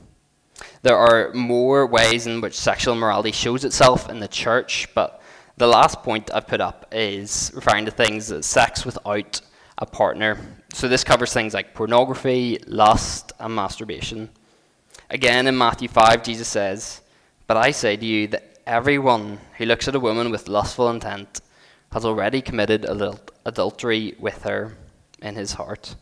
There 0.83 0.97
are 0.97 1.33
more 1.33 1.85
ways 1.85 2.29
in 2.29 2.41
which 2.41 2.57
sexual 2.57 2.95
morality 2.95 3.33
shows 3.33 3.65
itself 3.65 4.09
in 4.09 4.21
the 4.21 4.29
church, 4.29 4.87
but 4.95 5.21
the 5.57 5.67
last 5.67 6.05
point 6.05 6.31
I've 6.33 6.47
put 6.47 6.61
up 6.61 6.87
is 6.93 7.51
referring 7.57 7.87
to 7.87 7.91
things 7.91 8.31
as 8.31 8.47
sex 8.47 8.87
without 8.87 9.41
a 9.79 9.87
partner. 9.87 10.39
So 10.75 10.87
this 10.87 11.03
covers 11.03 11.33
things 11.33 11.55
like 11.55 11.75
pornography, 11.75 12.59
lust, 12.69 13.33
and 13.41 13.57
masturbation. 13.57 14.31
Again, 15.11 15.49
in 15.49 15.59
Matthew 15.59 15.89
5, 15.89 16.23
Jesus 16.23 16.47
says, 16.47 17.01
But 17.53 17.67
I 17.67 17.71
say 17.71 17.99
to 17.99 18.07
you 18.07 18.29
that 18.29 18.61
everyone 18.67 19.39
who 19.59 19.67
looks 19.67 19.87
at 19.87 19.95
a 19.95 20.01
woman 20.01 20.31
with 20.31 20.49
lustful 20.49 20.89
intent 20.89 21.43
has 21.93 22.03
already 22.03 22.41
committed 22.41 22.87
adultery 23.45 24.15
with 24.19 24.45
her 24.45 24.75
in 25.21 25.35
his 25.35 25.53
heart. 25.53 25.95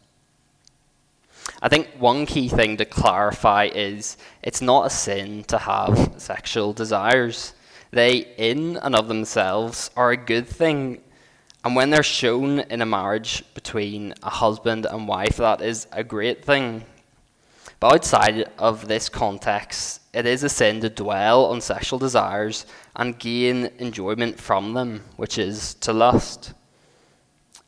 I 1.60 1.68
think 1.68 1.88
one 1.98 2.24
key 2.24 2.48
thing 2.48 2.76
to 2.76 2.84
clarify 2.84 3.64
is 3.64 4.16
it's 4.44 4.62
not 4.62 4.86
a 4.86 4.90
sin 4.90 5.42
to 5.48 5.58
have 5.58 6.12
sexual 6.18 6.72
desires. 6.72 7.52
They, 7.90 8.28
in 8.38 8.76
and 8.76 8.94
of 8.94 9.08
themselves, 9.08 9.90
are 9.96 10.12
a 10.12 10.16
good 10.16 10.46
thing. 10.46 11.00
And 11.64 11.74
when 11.74 11.90
they're 11.90 12.04
shown 12.04 12.60
in 12.60 12.80
a 12.80 12.86
marriage 12.86 13.42
between 13.54 14.14
a 14.22 14.30
husband 14.30 14.86
and 14.86 15.08
wife, 15.08 15.38
that 15.38 15.62
is 15.62 15.88
a 15.90 16.04
great 16.04 16.44
thing. 16.44 16.84
But 17.80 17.94
outside 17.94 18.50
of 18.58 18.88
this 18.88 19.08
context, 19.08 20.02
it 20.12 20.26
is 20.26 20.44
a 20.44 20.50
sin 20.50 20.82
to 20.82 20.90
dwell 20.90 21.46
on 21.46 21.62
sexual 21.62 21.98
desires 21.98 22.66
and 22.94 23.18
gain 23.18 23.70
enjoyment 23.78 24.38
from 24.38 24.74
them, 24.74 25.02
which 25.16 25.38
is 25.38 25.74
to 25.74 25.94
lust. 25.94 26.52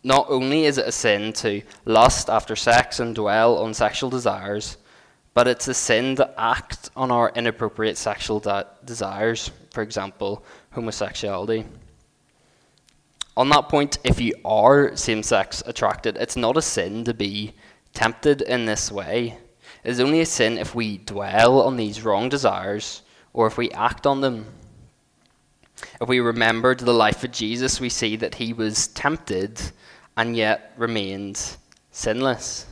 Not 0.05 0.27
only 0.29 0.67
is 0.67 0.77
it 0.77 0.87
a 0.87 0.93
sin 0.93 1.33
to 1.35 1.63
lust 1.87 2.29
after 2.29 2.55
sex 2.55 3.01
and 3.01 3.15
dwell 3.15 3.57
on 3.59 3.73
sexual 3.73 4.11
desires, 4.11 4.77
but 5.33 5.49
it's 5.49 5.69
a 5.69 5.75
sin 5.75 6.17
to 6.17 6.31
act 6.39 6.91
on 6.95 7.11
our 7.11 7.33
inappropriate 7.35 7.97
sexual 7.97 8.39
de- 8.39 8.67
desires, 8.85 9.51
for 9.71 9.83
example, 9.83 10.45
homosexuality. 10.73 11.65
On 13.35 13.49
that 13.49 13.71
point, 13.71 13.97
if 14.05 14.21
you 14.21 14.35
are 14.45 14.95
same 14.95 15.23
sex 15.23 15.63
attracted, 15.65 16.19
it's 16.19 16.37
not 16.37 16.59
a 16.59 16.63
sin 16.63 17.03
to 17.05 17.15
be 17.15 17.55
tempted 17.95 18.43
in 18.43 18.67
this 18.67 18.93
way. 18.93 19.39
It 19.85 19.91
is 19.91 20.01
only 20.01 20.21
a 20.21 20.27
sin 20.27 20.59
if 20.59 20.75
we 20.75 20.99
dwell 20.99 21.61
on 21.63 21.77
these 21.77 22.03
wrong 22.03 22.29
desires 22.29 23.03
or 23.33 23.47
if 23.47 23.59
we 23.59 23.71
act 23.73 24.07
on 24.07 24.21
them. 24.21 24.47
If 26.01 26.09
we 26.09 26.21
remember 26.21 26.75
the 26.75 26.95
life 26.95 27.25
of 27.25 27.33
Jesus, 27.33 27.81
we 27.81 27.89
see 27.89 28.15
that 28.17 28.37
he 28.37 28.53
was 28.53 28.87
tempted 28.89 29.61
and 30.17 30.37
yet 30.37 30.73
remained 30.77 31.57
sinless. 31.91 32.67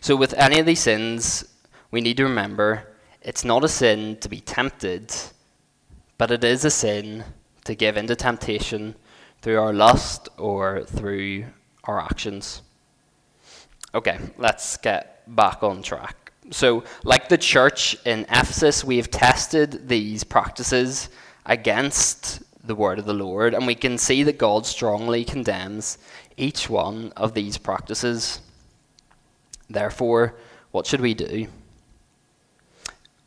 So, 0.00 0.16
with 0.16 0.34
any 0.34 0.58
of 0.58 0.66
these 0.66 0.80
sins, 0.80 1.44
we 1.90 2.00
need 2.00 2.16
to 2.16 2.24
remember 2.24 2.88
it's 3.22 3.44
not 3.44 3.64
a 3.64 3.68
sin 3.68 4.16
to 4.20 4.28
be 4.28 4.40
tempted, 4.40 5.14
but 6.18 6.30
it 6.30 6.42
is 6.42 6.64
a 6.64 6.70
sin 6.70 7.24
to 7.64 7.74
give 7.74 7.96
into 7.96 8.16
temptation 8.16 8.94
through 9.42 9.60
our 9.60 9.72
lust 9.72 10.28
or 10.38 10.84
through 10.84 11.44
our 11.84 12.00
actions. 12.00 12.62
Okay, 13.94 14.18
let's 14.38 14.76
get 14.78 15.19
back 15.30 15.62
on 15.62 15.82
track. 15.82 16.32
So, 16.50 16.84
like 17.04 17.28
the 17.28 17.38
church 17.38 17.96
in 18.04 18.22
Ephesus, 18.28 18.84
we 18.84 18.96
have 18.96 19.10
tested 19.10 19.88
these 19.88 20.24
practices 20.24 21.08
against 21.46 22.42
the 22.66 22.74
word 22.74 22.98
of 22.98 23.06
the 23.06 23.14
Lord, 23.14 23.54
and 23.54 23.66
we 23.66 23.74
can 23.74 23.96
see 23.96 24.22
that 24.24 24.38
God 24.38 24.66
strongly 24.66 25.24
condemns 25.24 25.98
each 26.36 26.68
one 26.68 27.12
of 27.16 27.34
these 27.34 27.56
practices. 27.56 28.40
Therefore, 29.68 30.34
what 30.72 30.86
should 30.86 31.00
we 31.00 31.14
do? 31.14 31.46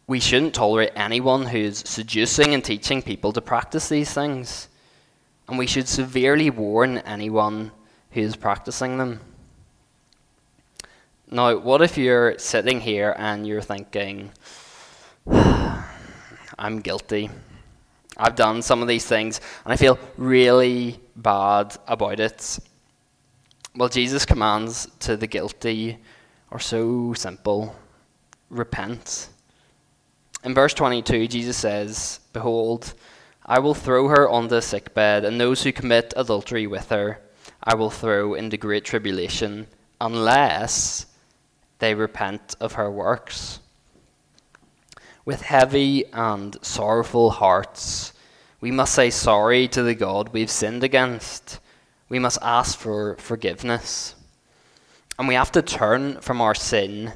We 0.06 0.20
shouldn't 0.20 0.54
tolerate 0.54 0.92
anyone 0.96 1.46
who's 1.46 1.88
seducing 1.88 2.54
and 2.54 2.64
teaching 2.64 3.02
people 3.02 3.32
to 3.34 3.42
practice 3.42 3.88
these 3.88 4.14
things. 4.14 4.68
And 5.48 5.58
we 5.58 5.68
should 5.68 5.88
severely 5.88 6.50
warn 6.50 6.98
anyone 7.00 7.72
who's 8.12 8.36
practicing 8.36 8.98
them. 8.98 9.22
Now, 11.34 11.58
what 11.58 11.82
if 11.82 11.98
you're 11.98 12.38
sitting 12.38 12.80
here 12.80 13.16
and 13.18 13.48
you're 13.48 13.60
thinking, 13.60 14.30
I'm 15.28 16.80
guilty. 16.80 17.32
I've 18.16 18.36
done 18.36 18.62
some 18.62 18.84
of 18.84 18.88
these 18.88 19.08
things 19.08 19.42
and 19.66 19.74
I 19.74 19.76
feel 19.76 19.98
really 20.16 21.00
bad 21.16 21.76
about 21.88 22.20
it. 22.20 22.60
Well, 23.76 23.90
Jesus' 23.90 24.28
commands 24.28 24.88
to 25.00 25.18
the 25.18 25.26
guilty 25.26 25.98
are 26.52 26.60
so 26.60 27.16
simple 27.16 27.76
repent. 28.52 29.30
In 30.44 30.54
verse 30.54 30.76
22, 30.76 31.28
Jesus 31.30 31.58
says, 31.58 32.20
Behold, 32.32 32.94
I 33.44 33.58
will 33.58 33.74
throw 33.74 34.08
her 34.10 34.30
on 34.30 34.50
the 34.50 34.62
sick 34.62 34.94
bed, 34.94 35.26
and 35.26 35.42
those 35.42 35.64
who 35.64 35.72
commit 35.72 36.14
adultery 36.16 36.68
with 36.68 36.90
her 36.90 37.22
I 37.64 37.74
will 37.74 37.90
throw 37.90 38.36
into 38.36 38.56
great 38.56 38.86
tribulation, 38.86 39.66
unless 40.00 41.08
they 41.84 41.94
repent 41.94 42.56
of 42.60 42.74
her 42.74 42.90
works. 42.90 43.60
With 45.26 45.42
heavy 45.42 46.06
and 46.14 46.58
sorrowful 46.62 47.32
hearts, 47.32 48.14
we 48.62 48.72
must 48.72 48.94
say 48.94 49.10
sorry 49.10 49.68
to 49.68 49.84
the 49.84 49.94
God 49.94 50.30
we've 50.30 50.50
sinned 50.50 50.84
against. 50.84 51.60
We 52.08 52.20
must 52.20 52.40
ask 52.42 52.80
for 52.80 53.18
forgiveness. 53.18 54.16
And 55.20 55.28
we 55.28 55.34
have 55.34 55.52
to 55.52 55.62
turn 55.62 56.22
from 56.22 56.40
our 56.40 56.56
sin 56.56 57.14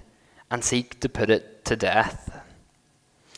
and 0.51 0.63
seek 0.63 0.99
to 0.99 1.09
put 1.09 1.29
it 1.29 1.63
to 1.65 1.75
death. 1.75 2.41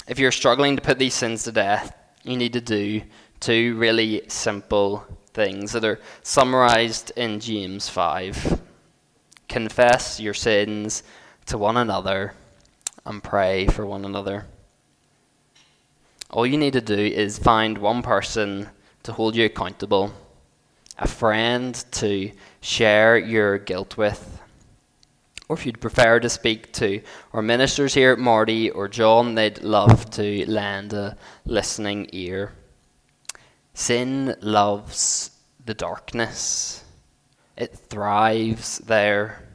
If 0.07 0.17
you're 0.17 0.31
struggling 0.31 0.75
to 0.75 0.81
put 0.81 0.97
these 0.97 1.13
sins 1.13 1.43
to 1.43 1.51
death, 1.51 1.95
you 2.23 2.37
need 2.37 2.53
to 2.53 2.61
do 2.61 3.03
two 3.39 3.75
really 3.77 4.23
simple 4.27 5.05
things 5.33 5.73
that 5.73 5.85
are 5.85 5.99
summarized 6.23 7.11
in 7.15 7.39
James 7.39 7.87
5. 7.87 8.59
Confess 9.47 10.19
your 10.19 10.33
sins 10.33 11.03
to 11.49 11.57
one 11.57 11.77
another 11.77 12.33
and 13.05 13.23
pray 13.23 13.65
for 13.65 13.83
one 13.83 14.05
another. 14.05 14.45
All 16.29 16.45
you 16.45 16.57
need 16.57 16.73
to 16.73 16.81
do 16.81 16.93
is 16.93 17.39
find 17.39 17.79
one 17.79 18.03
person 18.03 18.69
to 19.01 19.11
hold 19.11 19.35
you 19.35 19.45
accountable, 19.45 20.13
a 20.99 21.07
friend 21.07 21.73
to 21.93 22.31
share 22.61 23.17
your 23.17 23.57
guilt 23.57 23.97
with. 23.97 24.39
Or 25.47 25.55
if 25.55 25.65
you'd 25.65 25.81
prefer 25.81 26.19
to 26.19 26.29
speak 26.29 26.71
to 26.73 27.01
our 27.33 27.41
ministers 27.41 27.95
here 27.95 28.11
at 28.11 28.19
Marty 28.19 28.69
or 28.69 28.87
John, 28.87 29.33
they'd 29.33 29.63
love 29.63 30.11
to 30.11 30.45
lend 30.47 30.93
a 30.93 31.17
listening 31.45 32.09
ear. 32.11 32.53
Sin 33.73 34.35
loves 34.41 35.31
the 35.65 35.73
darkness, 35.73 36.83
it 37.57 37.75
thrives 37.75 38.77
there. 38.79 39.48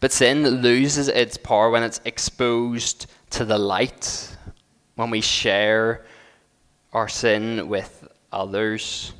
But 0.00 0.12
sin 0.12 0.46
loses 0.46 1.08
its 1.08 1.36
power 1.36 1.70
when 1.70 1.82
it's 1.82 2.00
exposed 2.04 3.06
to 3.30 3.44
the 3.44 3.58
light, 3.58 4.36
when 4.94 5.10
we 5.10 5.20
share 5.20 6.04
our 6.92 7.08
sin 7.08 7.68
with 7.68 8.06
others. 8.32 9.12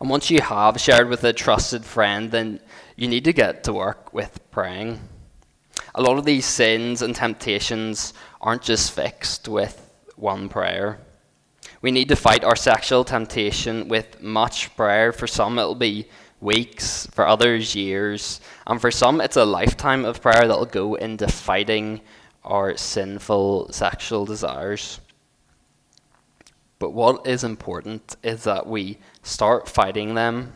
And 0.00 0.08
once 0.08 0.30
you 0.30 0.40
have 0.40 0.80
shared 0.80 1.08
with 1.08 1.24
a 1.24 1.32
trusted 1.32 1.84
friend, 1.84 2.30
then 2.30 2.60
you 2.96 3.08
need 3.08 3.24
to 3.24 3.32
get 3.32 3.64
to 3.64 3.72
work 3.72 4.12
with 4.14 4.38
praying. 4.50 5.00
A 5.94 6.02
lot 6.02 6.18
of 6.18 6.24
these 6.24 6.46
sins 6.46 7.02
and 7.02 7.14
temptations 7.14 8.14
aren't 8.40 8.62
just 8.62 8.92
fixed 8.92 9.48
with 9.48 9.90
one 10.16 10.48
prayer. 10.48 11.00
We 11.80 11.90
need 11.90 12.08
to 12.08 12.16
fight 12.16 12.44
our 12.44 12.56
sexual 12.56 13.04
temptation 13.04 13.88
with 13.88 14.20
much 14.20 14.74
prayer. 14.76 15.12
For 15.12 15.26
some, 15.26 15.58
it'll 15.58 15.74
be 15.74 16.08
weeks, 16.40 17.06
for 17.08 17.26
others, 17.26 17.74
years, 17.74 18.40
and 18.66 18.80
for 18.80 18.90
some, 18.90 19.20
it's 19.20 19.36
a 19.36 19.44
lifetime 19.44 20.04
of 20.04 20.22
prayer 20.22 20.46
that'll 20.46 20.66
go 20.66 20.94
into 20.94 21.28
fighting 21.28 22.00
our 22.44 22.76
sinful 22.76 23.72
sexual 23.72 24.24
desires. 24.24 25.00
But 26.78 26.90
what 26.90 27.26
is 27.26 27.42
important 27.42 28.16
is 28.22 28.44
that 28.44 28.66
we 28.66 28.98
start 29.22 29.68
fighting 29.68 30.14
them 30.14 30.52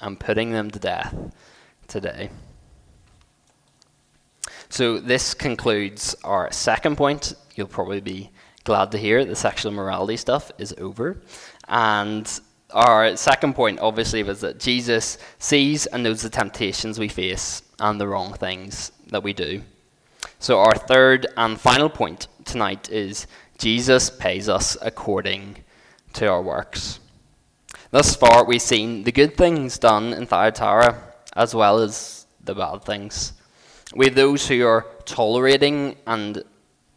and 0.00 0.20
putting 0.20 0.52
them 0.52 0.70
to 0.70 0.78
death 0.78 1.14
today. 1.88 2.30
So, 4.68 4.98
this 4.98 5.34
concludes 5.34 6.16
our 6.24 6.50
second 6.50 6.96
point. 6.96 7.34
You'll 7.54 7.66
probably 7.66 8.00
be 8.00 8.30
glad 8.64 8.90
to 8.92 8.98
hear 8.98 9.24
the 9.24 9.36
sexual 9.36 9.72
morality 9.72 10.16
stuff 10.16 10.50
is 10.58 10.74
over. 10.78 11.20
And 11.68 12.40
our 12.72 13.16
second 13.16 13.54
point, 13.54 13.80
obviously, 13.80 14.22
was 14.22 14.40
that 14.40 14.58
Jesus 14.58 15.18
sees 15.38 15.86
and 15.86 16.02
knows 16.02 16.22
the 16.22 16.30
temptations 16.30 16.98
we 16.98 17.08
face 17.08 17.62
and 17.78 18.00
the 18.00 18.08
wrong 18.08 18.32
things 18.34 18.92
that 19.08 19.22
we 19.22 19.32
do. 19.32 19.62
So, 20.38 20.60
our 20.60 20.74
third 20.74 21.26
and 21.36 21.60
final 21.60 21.88
point 21.88 22.28
tonight 22.44 22.90
is 22.90 23.26
Jesus 23.58 24.10
pays 24.10 24.48
us 24.48 24.76
according 24.82 25.58
to 26.14 26.26
our 26.26 26.42
works. 26.42 27.00
Thus 27.90 28.16
far, 28.16 28.44
we've 28.44 28.62
seen 28.62 29.04
the 29.04 29.12
good 29.12 29.36
things 29.36 29.78
done 29.78 30.12
in 30.12 30.26
Thyatira 30.26 31.00
as 31.34 31.54
well 31.54 31.78
as 31.78 32.26
the 32.42 32.54
bad 32.54 32.84
things. 32.84 33.34
We 33.94 34.06
have 34.06 34.14
those 34.14 34.48
who 34.48 34.64
are 34.66 34.86
tolerating 35.04 35.96
and 36.06 36.42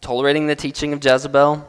tolerating 0.01 0.47
the 0.47 0.55
teaching 0.55 0.93
of 0.93 1.03
Jezebel, 1.03 1.67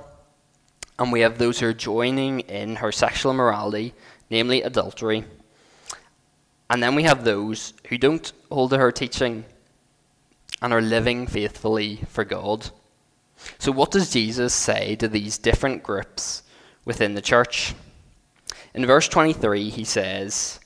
and 0.98 1.12
we 1.12 1.20
have 1.20 1.38
those 1.38 1.60
who 1.60 1.68
are 1.68 1.74
joining 1.74 2.40
in 2.40 2.76
her 2.76 2.90
sexual 2.90 3.32
immorality, 3.32 3.94
namely 4.30 4.62
adultery. 4.62 5.24
And 6.70 6.82
then 6.82 6.94
we 6.94 7.04
have 7.04 7.24
those 7.24 7.74
who 7.88 7.98
don't 7.98 8.32
hold 8.50 8.70
to 8.70 8.78
her 8.78 8.90
teaching 8.90 9.44
and 10.62 10.72
are 10.72 10.80
living 10.80 11.26
faithfully 11.26 12.00
for 12.08 12.24
God. 12.24 12.70
So, 13.58 13.70
what 13.70 13.90
does 13.90 14.10
Jesus 14.10 14.54
say 14.54 14.96
to 14.96 15.08
these 15.08 15.38
different 15.38 15.82
groups 15.82 16.42
within 16.84 17.14
the 17.14 17.20
church? 17.20 17.74
In 18.74 18.84
verse 18.86 19.08
23, 19.08 19.68
he 19.70 19.84
says, 19.84 20.58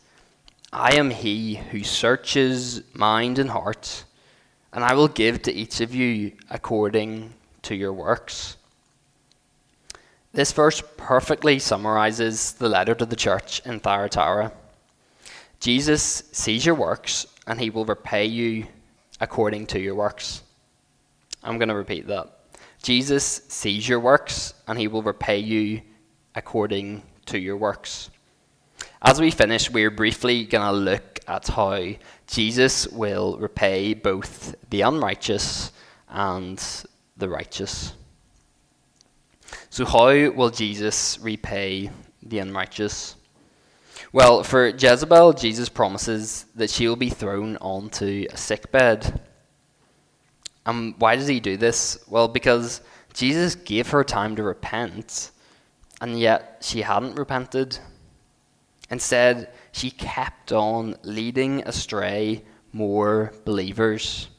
I 0.72 0.94
am 0.94 1.10
he 1.10 1.56
who 1.56 1.82
searches 1.82 2.82
mind 2.94 3.40
and 3.40 3.50
heart, 3.50 4.04
and 4.72 4.84
I 4.84 4.94
will 4.94 5.08
give 5.08 5.42
to 5.42 5.52
each 5.52 5.80
of 5.80 5.94
you 5.94 6.32
according 6.48 7.34
to 7.62 7.74
your 7.74 7.92
works. 7.92 8.56
This 10.32 10.52
verse 10.52 10.82
perfectly 10.96 11.58
summarizes 11.58 12.52
the 12.52 12.68
letter 12.68 12.94
to 12.94 13.04
the 13.04 13.16
church 13.16 13.60
in 13.66 13.80
Thyatira. 13.80 14.52
Jesus 15.58 16.22
sees 16.30 16.64
your 16.64 16.76
works, 16.76 17.26
and 17.46 17.60
he 17.60 17.68
will 17.68 17.84
repay 17.84 18.26
you 18.26 18.66
according 19.20 19.66
to 19.66 19.80
your 19.80 19.94
works. 19.94 20.42
I'm 21.42 21.58
going 21.58 21.68
to 21.68 21.74
repeat 21.74 22.06
that. 22.06 22.28
Jesus 22.82 23.42
sees 23.48 23.88
your 23.88 24.00
works, 24.00 24.54
and 24.68 24.78
he 24.78 24.88
will 24.88 25.02
repay 25.02 25.38
you 25.38 25.82
according 26.34 27.02
to 27.26 27.38
your 27.38 27.56
works. 27.56 28.10
As 29.02 29.20
we 29.20 29.30
finish, 29.30 29.70
we're 29.70 29.90
briefly 29.90 30.44
going 30.44 30.64
to 30.64 30.72
look 30.72 31.18
at 31.26 31.48
how 31.48 31.88
Jesus 32.26 32.86
will 32.88 33.36
repay 33.38 33.94
both 33.94 34.54
the 34.70 34.82
unrighteous 34.82 35.72
and 36.08 36.62
the 37.16 37.28
righteous. 37.28 37.94
So, 39.72 39.84
how 39.84 40.30
will 40.30 40.50
Jesus 40.50 41.20
repay 41.20 41.90
the 42.24 42.40
unrighteous? 42.40 43.14
Well, 44.12 44.42
for 44.42 44.66
Jezebel, 44.66 45.34
Jesus 45.34 45.68
promises 45.68 46.46
that 46.56 46.70
she 46.70 46.88
will 46.88 46.96
be 46.96 47.08
thrown 47.08 47.56
onto 47.58 48.26
a 48.32 48.36
sickbed. 48.36 49.20
And 50.66 50.94
um, 50.94 50.94
why 50.98 51.14
does 51.14 51.28
he 51.28 51.38
do 51.38 51.56
this? 51.56 52.02
Well, 52.08 52.26
because 52.26 52.80
Jesus 53.12 53.54
gave 53.54 53.88
her 53.90 54.02
time 54.02 54.34
to 54.34 54.42
repent, 54.42 55.30
and 56.00 56.18
yet 56.18 56.58
she 56.62 56.82
hadn't 56.82 57.16
repented. 57.16 57.78
Instead, 58.90 59.52
she 59.70 59.92
kept 59.92 60.50
on 60.50 60.96
leading 61.04 61.62
astray 61.62 62.42
more 62.72 63.32
believers. 63.44 64.30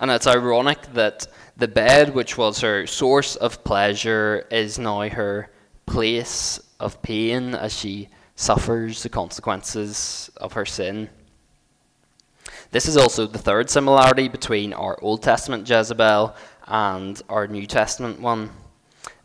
And 0.00 0.10
it's 0.10 0.26
ironic 0.26 0.94
that 0.94 1.28
the 1.56 1.68
bed, 1.68 2.14
which 2.14 2.38
was 2.38 2.60
her 2.60 2.86
source 2.86 3.36
of 3.36 3.64
pleasure, 3.64 4.46
is 4.50 4.78
now 4.78 5.08
her 5.08 5.50
place 5.86 6.60
of 6.80 7.02
pain 7.02 7.54
as 7.54 7.78
she 7.78 8.08
suffers 8.34 9.02
the 9.02 9.08
consequences 9.08 10.30
of 10.36 10.54
her 10.54 10.64
sin. 10.64 11.08
This 12.70 12.86
is 12.86 12.96
also 12.96 13.26
the 13.26 13.38
third 13.38 13.68
similarity 13.68 14.28
between 14.28 14.72
our 14.72 14.98
Old 15.02 15.22
Testament 15.22 15.68
Jezebel 15.68 16.34
and 16.66 17.20
our 17.28 17.46
New 17.46 17.66
Testament 17.66 18.20
one. 18.20 18.50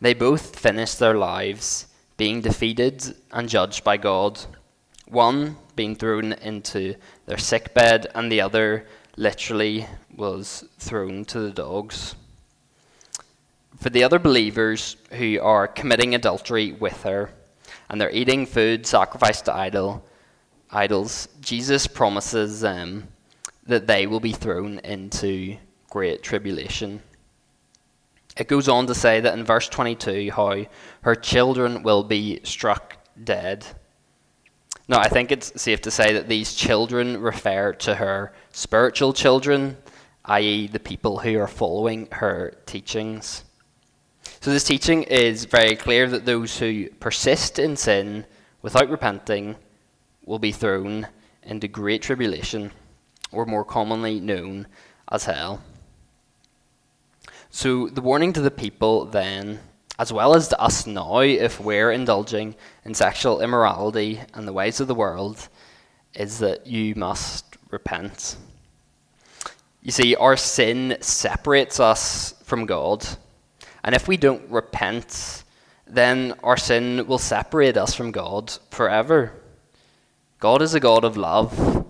They 0.00 0.14
both 0.14 0.58
finished 0.58 0.98
their 0.98 1.14
lives 1.14 1.86
being 2.16 2.42
defeated 2.42 3.16
and 3.32 3.48
judged 3.48 3.84
by 3.84 3.96
God. 3.96 4.38
One 5.06 5.56
being 5.76 5.96
thrown 5.96 6.32
into 6.34 6.96
their 7.26 7.38
sick 7.38 7.72
bed, 7.72 8.08
and 8.14 8.30
the 8.30 8.42
other 8.42 8.86
literally 9.16 9.86
was 10.18 10.64
thrown 10.78 11.24
to 11.26 11.40
the 11.40 11.50
dogs. 11.50 12.14
For 13.80 13.88
the 13.88 14.02
other 14.02 14.18
believers 14.18 14.96
who 15.12 15.40
are 15.40 15.68
committing 15.68 16.14
adultery 16.14 16.72
with 16.72 17.04
her, 17.04 17.30
and 17.88 18.00
they're 18.00 18.10
eating 18.10 18.44
food 18.44 18.86
sacrificed 18.86 19.46
to 19.46 19.54
idol, 19.54 20.04
idols, 20.70 21.28
Jesus 21.40 21.86
promises 21.86 22.60
them 22.60 23.08
that 23.66 23.86
they 23.86 24.06
will 24.06 24.20
be 24.20 24.32
thrown 24.32 24.80
into 24.80 25.56
great 25.88 26.22
tribulation. 26.22 27.00
It 28.36 28.48
goes 28.48 28.68
on 28.68 28.86
to 28.88 28.94
say 28.94 29.20
that 29.20 29.38
in 29.38 29.44
verse 29.44 29.68
22 29.68 30.32
how 30.34 30.66
her 31.02 31.14
children 31.14 31.82
will 31.82 32.02
be 32.02 32.40
struck 32.42 32.96
dead. 33.22 33.66
Now, 34.88 34.98
I 34.98 35.08
think 35.08 35.30
it's 35.30 35.60
safe 35.60 35.82
to 35.82 35.90
say 35.90 36.14
that 36.14 36.28
these 36.28 36.54
children 36.54 37.20
refer 37.20 37.74
to 37.74 37.94
her 37.96 38.32
spiritual 38.52 39.12
children, 39.12 39.76
i.e., 40.28 40.66
the 40.66 40.78
people 40.78 41.18
who 41.18 41.38
are 41.38 41.48
following 41.48 42.06
her 42.12 42.54
teachings. 42.66 43.44
So, 44.40 44.50
this 44.50 44.64
teaching 44.64 45.02
is 45.04 45.46
very 45.46 45.74
clear 45.74 46.06
that 46.08 46.26
those 46.26 46.58
who 46.58 46.90
persist 47.00 47.58
in 47.58 47.76
sin 47.76 48.26
without 48.62 48.90
repenting 48.90 49.56
will 50.24 50.38
be 50.38 50.52
thrown 50.52 51.08
into 51.42 51.66
great 51.66 52.02
tribulation, 52.02 52.70
or 53.32 53.46
more 53.46 53.64
commonly 53.64 54.20
known 54.20 54.66
as 55.10 55.24
hell. 55.24 55.62
So, 57.50 57.88
the 57.88 58.02
warning 58.02 58.34
to 58.34 58.42
the 58.42 58.50
people 58.50 59.06
then, 59.06 59.60
as 59.98 60.12
well 60.12 60.36
as 60.36 60.48
to 60.48 60.60
us 60.60 60.86
now, 60.86 61.20
if 61.20 61.58
we're 61.58 61.90
indulging 61.90 62.54
in 62.84 62.92
sexual 62.92 63.40
immorality 63.40 64.20
and 64.34 64.46
the 64.46 64.52
ways 64.52 64.78
of 64.78 64.88
the 64.88 64.94
world, 64.94 65.48
is 66.14 66.38
that 66.40 66.66
you 66.66 66.94
must 66.94 67.56
repent. 67.70 68.36
You 69.88 69.92
see, 69.92 70.14
our 70.16 70.36
sin 70.36 70.98
separates 71.00 71.80
us 71.80 72.34
from 72.42 72.66
God. 72.66 73.06
And 73.82 73.94
if 73.94 74.06
we 74.06 74.18
don't 74.18 74.46
repent, 74.50 75.44
then 75.86 76.34
our 76.42 76.58
sin 76.58 77.06
will 77.06 77.16
separate 77.16 77.78
us 77.78 77.94
from 77.94 78.10
God 78.10 78.52
forever. 78.70 79.32
God 80.40 80.60
is 80.60 80.74
a 80.74 80.78
God 80.78 81.04
of 81.04 81.16
love, 81.16 81.86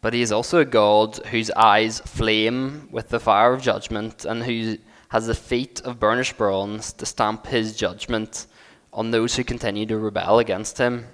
but 0.00 0.14
He 0.14 0.22
is 0.22 0.32
also 0.32 0.60
a 0.60 0.64
God 0.64 1.18
whose 1.26 1.50
eyes 1.50 2.00
flame 2.00 2.88
with 2.90 3.10
the 3.10 3.20
fire 3.20 3.52
of 3.52 3.60
judgment 3.60 4.24
and 4.24 4.44
who 4.44 4.78
has 5.10 5.26
the 5.26 5.34
feet 5.34 5.82
of 5.82 6.00
burnished 6.00 6.38
bronze 6.38 6.94
to 6.94 7.04
stamp 7.04 7.46
His 7.46 7.76
judgment 7.76 8.46
on 8.90 9.10
those 9.10 9.36
who 9.36 9.44
continue 9.44 9.84
to 9.84 9.98
rebel 9.98 10.38
against 10.38 10.78
Him. 10.78 11.08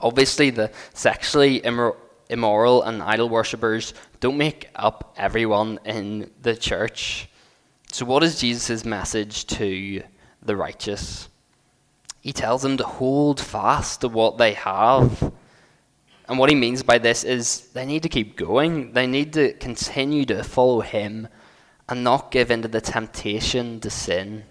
Obviously, 0.00 0.50
the 0.50 0.72
sexually 0.92 1.64
immoral 1.64 1.96
immoral 2.30 2.82
and 2.82 3.02
idol 3.02 3.28
worshippers 3.28 3.92
don't 4.20 4.38
make 4.38 4.70
up 4.74 5.14
everyone 5.16 5.78
in 5.84 6.30
the 6.40 6.56
church. 6.56 7.28
So, 7.92 8.06
what 8.06 8.22
is 8.22 8.40
Jesus' 8.40 8.84
message 8.84 9.46
to 9.48 10.02
the 10.42 10.56
righteous? 10.56 11.28
He 12.20 12.32
tells 12.32 12.62
them 12.62 12.76
to 12.76 12.84
hold 12.84 13.40
fast 13.40 14.02
to 14.02 14.08
what 14.08 14.38
they 14.38 14.54
have. 14.54 15.32
And 16.28 16.38
what 16.38 16.50
he 16.50 16.54
means 16.54 16.82
by 16.82 16.98
this 16.98 17.24
is 17.24 17.68
they 17.72 17.84
need 17.84 18.04
to 18.04 18.08
keep 18.08 18.36
going. 18.36 18.92
They 18.92 19.06
need 19.06 19.32
to 19.32 19.52
continue 19.54 20.24
to 20.26 20.44
follow 20.44 20.80
him 20.80 21.28
and 21.88 22.04
not 22.04 22.30
give 22.30 22.50
in 22.50 22.62
to 22.62 22.68
the 22.68 22.80
temptation 22.80 23.80
to 23.80 23.90
sin. 23.90 24.44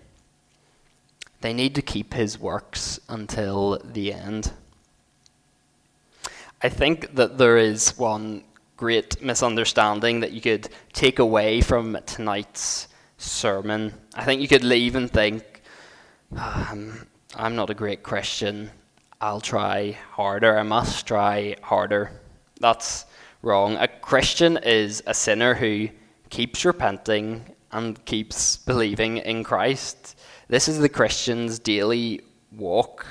They 1.41 1.53
need 1.53 1.75
to 1.75 1.81
keep 1.81 2.13
his 2.13 2.37
works 2.37 2.99
until 3.07 3.79
the 3.83 4.13
end. 4.13 4.51
I 6.61 6.67
think 6.67 7.15
that 7.15 7.37
there 7.37 7.57
is 7.57 7.97
one 7.97 8.43
great 8.75 9.21
misunderstanding 9.21 10.19
that 10.19 10.33
you 10.33 10.41
could 10.41 10.67
take 10.91 11.19
away 11.19 11.61
from 11.61 11.97
tonight's 12.05 12.89
sermon. 13.17 13.93
I 14.13 14.25
think 14.25 14.41
you 14.41 14.47
could 14.49 14.65
leave 14.65 14.95
and 14.95 15.09
think, 15.09 15.61
um, 16.35 17.07
I'm 17.33 17.55
not 17.55 17.69
a 17.69 17.73
great 17.73 18.03
Christian. 18.03 18.71
I'll 19.21 19.39
try 19.39 19.97
harder. 20.11 20.57
I 20.57 20.63
must 20.63 21.07
try 21.07 21.55
harder. 21.61 22.11
That's 22.59 23.05
wrong. 23.41 23.77
A 23.77 23.87
Christian 23.87 24.57
is 24.57 25.01
a 25.07 25.13
sinner 25.13 25.53
who 25.53 25.87
keeps 26.29 26.65
repenting 26.65 27.55
and 27.71 28.03
keeps 28.03 28.57
believing 28.57 29.17
in 29.17 29.45
Christ. 29.45 30.19
This 30.49 30.67
is 30.67 30.79
the 30.79 30.89
Christian's 30.89 31.57
daily 31.57 32.21
walk 32.51 33.05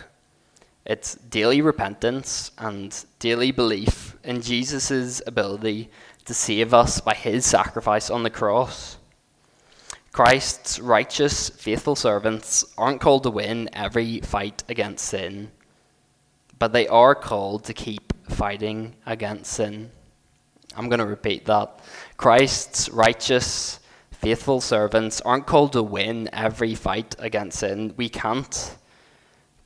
it's 0.89 1.17
daily 1.17 1.61
repentance 1.61 2.51
and 2.57 3.05
daily 3.19 3.51
belief 3.51 4.17
in 4.25 4.41
Jesus' 4.41 5.21
ability 5.27 5.91
to 6.25 6.33
save 6.33 6.73
us 6.73 6.99
by 7.03 7.13
his 7.15 7.45
sacrifice 7.45 8.09
on 8.09 8.23
the 8.23 8.31
cross. 8.31 8.97
Christ's 10.13 10.81
righteous, 10.81 11.51
faithful 11.51 11.95
servants 11.95 12.65
aren't 12.79 13.03
called 13.03 13.25
to 13.25 13.31
win 13.31 13.69
every 13.75 14.21
fight 14.23 14.65
against 14.71 15.05
sin, 15.05 15.53
but 16.59 16.73
they 16.73 16.89
are 16.89 17.15
called 17.15 17.65
to 17.65 17.75
keep 17.75 18.15
fighting 18.31 18.97
against 19.05 19.53
sin. 19.53 19.91
I'm 20.75 20.89
going 20.89 21.01
to 21.01 21.07
repeat 21.07 21.45
that. 21.45 21.81
Christ's 22.17 22.89
righteous, 22.89 23.81
faithful 24.11 24.63
servants 24.63 25.21
aren't 25.21 25.47
called 25.47 25.73
to 25.75 25.83
win 25.83 26.31
every 26.33 26.75
fight 26.75 27.15
against 27.19 27.59
sin. 27.59 27.93
We 27.99 28.09
can't. 28.09 28.75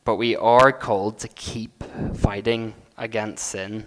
But 0.05 0.17
we 0.17 0.37
are 0.37 0.73
called 0.73 1.19
to 1.21 1.29
keep 1.29 1.85
fighting 2.15 2.75
against 2.99 3.47
sin. 3.47 3.87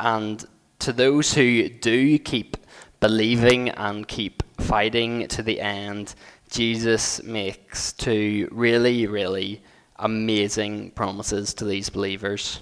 And 0.00 0.44
to 0.80 0.92
those 0.92 1.34
who 1.34 1.68
do 1.68 2.18
keep 2.18 2.56
believing 3.00 3.68
and 3.70 4.08
keep 4.08 4.42
fighting 4.60 5.28
to 5.28 5.42
the 5.42 5.60
end, 5.60 6.14
Jesus 6.50 7.22
makes 7.22 7.92
two 7.92 8.48
really, 8.50 9.06
really 9.06 9.62
amazing 9.96 10.90
promises 10.90 11.54
to 11.54 11.64
these 11.64 11.88
believers. 11.88 12.60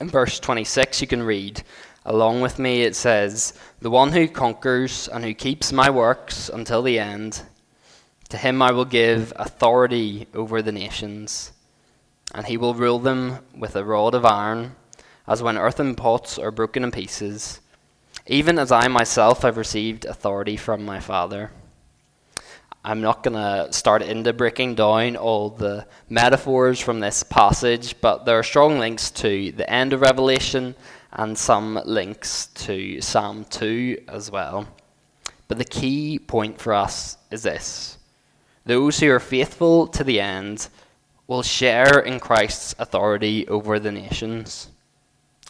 In 0.00 0.08
verse 0.08 0.38
26, 0.40 1.00
you 1.00 1.06
can 1.06 1.22
read 1.22 1.62
along 2.04 2.40
with 2.40 2.58
me, 2.58 2.82
it 2.82 2.94
says, 2.94 3.54
The 3.80 3.90
one 3.90 4.12
who 4.12 4.28
conquers 4.28 5.08
and 5.08 5.24
who 5.24 5.34
keeps 5.34 5.72
my 5.72 5.90
works 5.90 6.48
until 6.48 6.82
the 6.82 6.98
end, 6.98 7.42
to 8.34 8.40
him 8.40 8.60
I 8.60 8.72
will 8.72 8.84
give 8.84 9.32
authority 9.36 10.26
over 10.34 10.60
the 10.60 10.72
nations, 10.72 11.52
and 12.34 12.44
he 12.44 12.56
will 12.56 12.74
rule 12.74 12.98
them 12.98 13.38
with 13.56 13.76
a 13.76 13.84
rod 13.84 14.12
of 14.12 14.24
iron, 14.24 14.74
as 15.24 15.40
when 15.40 15.56
earthen 15.56 15.94
pots 15.94 16.36
are 16.36 16.50
broken 16.50 16.82
in 16.82 16.90
pieces, 16.90 17.60
even 18.26 18.58
as 18.58 18.72
I 18.72 18.88
myself 18.88 19.42
have 19.42 19.56
received 19.56 20.04
authority 20.04 20.56
from 20.56 20.84
my 20.84 20.98
Father. 20.98 21.52
I'm 22.84 23.00
not 23.00 23.22
going 23.22 23.36
to 23.36 23.72
start 23.72 24.02
into 24.02 24.32
breaking 24.32 24.74
down 24.74 25.14
all 25.14 25.50
the 25.50 25.86
metaphors 26.08 26.80
from 26.80 26.98
this 26.98 27.22
passage, 27.22 27.94
but 28.00 28.24
there 28.24 28.40
are 28.40 28.42
strong 28.42 28.80
links 28.80 29.12
to 29.12 29.52
the 29.52 29.70
end 29.70 29.92
of 29.92 30.00
Revelation 30.00 30.74
and 31.12 31.38
some 31.38 31.80
links 31.84 32.48
to 32.48 33.00
Psalm 33.00 33.44
2 33.44 34.06
as 34.08 34.28
well. 34.28 34.66
But 35.46 35.58
the 35.58 35.64
key 35.64 36.18
point 36.18 36.60
for 36.60 36.74
us 36.74 37.16
is 37.30 37.44
this 37.44 37.98
those 38.64 39.00
who 39.00 39.10
are 39.10 39.20
faithful 39.20 39.86
to 39.88 40.04
the 40.04 40.20
end 40.20 40.68
will 41.26 41.42
share 41.42 42.00
in 42.00 42.20
Christ's 42.20 42.74
authority 42.78 43.46
over 43.48 43.78
the 43.78 43.92
nations. 43.92 44.68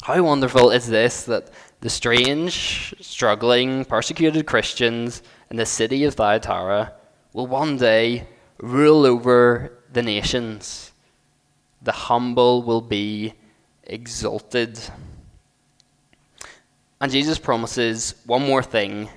How 0.02 0.22
wonderful 0.22 0.70
is 0.70 0.88
this 0.88 1.24
that 1.24 1.50
the 1.80 1.90
strange, 1.90 2.94
struggling, 3.00 3.84
persecuted 3.84 4.46
Christians 4.46 5.22
in 5.50 5.56
the 5.56 5.66
city 5.66 6.04
of 6.04 6.14
Thyatira 6.14 6.92
will 7.32 7.46
one 7.46 7.76
day 7.76 8.26
rule 8.58 9.06
over 9.06 9.78
the 9.92 10.02
nations. 10.02 10.92
The 11.82 11.92
humble 11.92 12.62
will 12.62 12.80
be 12.80 13.34
exalted. 13.84 14.78
And 17.00 17.12
Jesus 17.12 17.38
promises 17.38 18.14
one 18.26 18.46
more 18.46 18.62
thing 18.62 19.08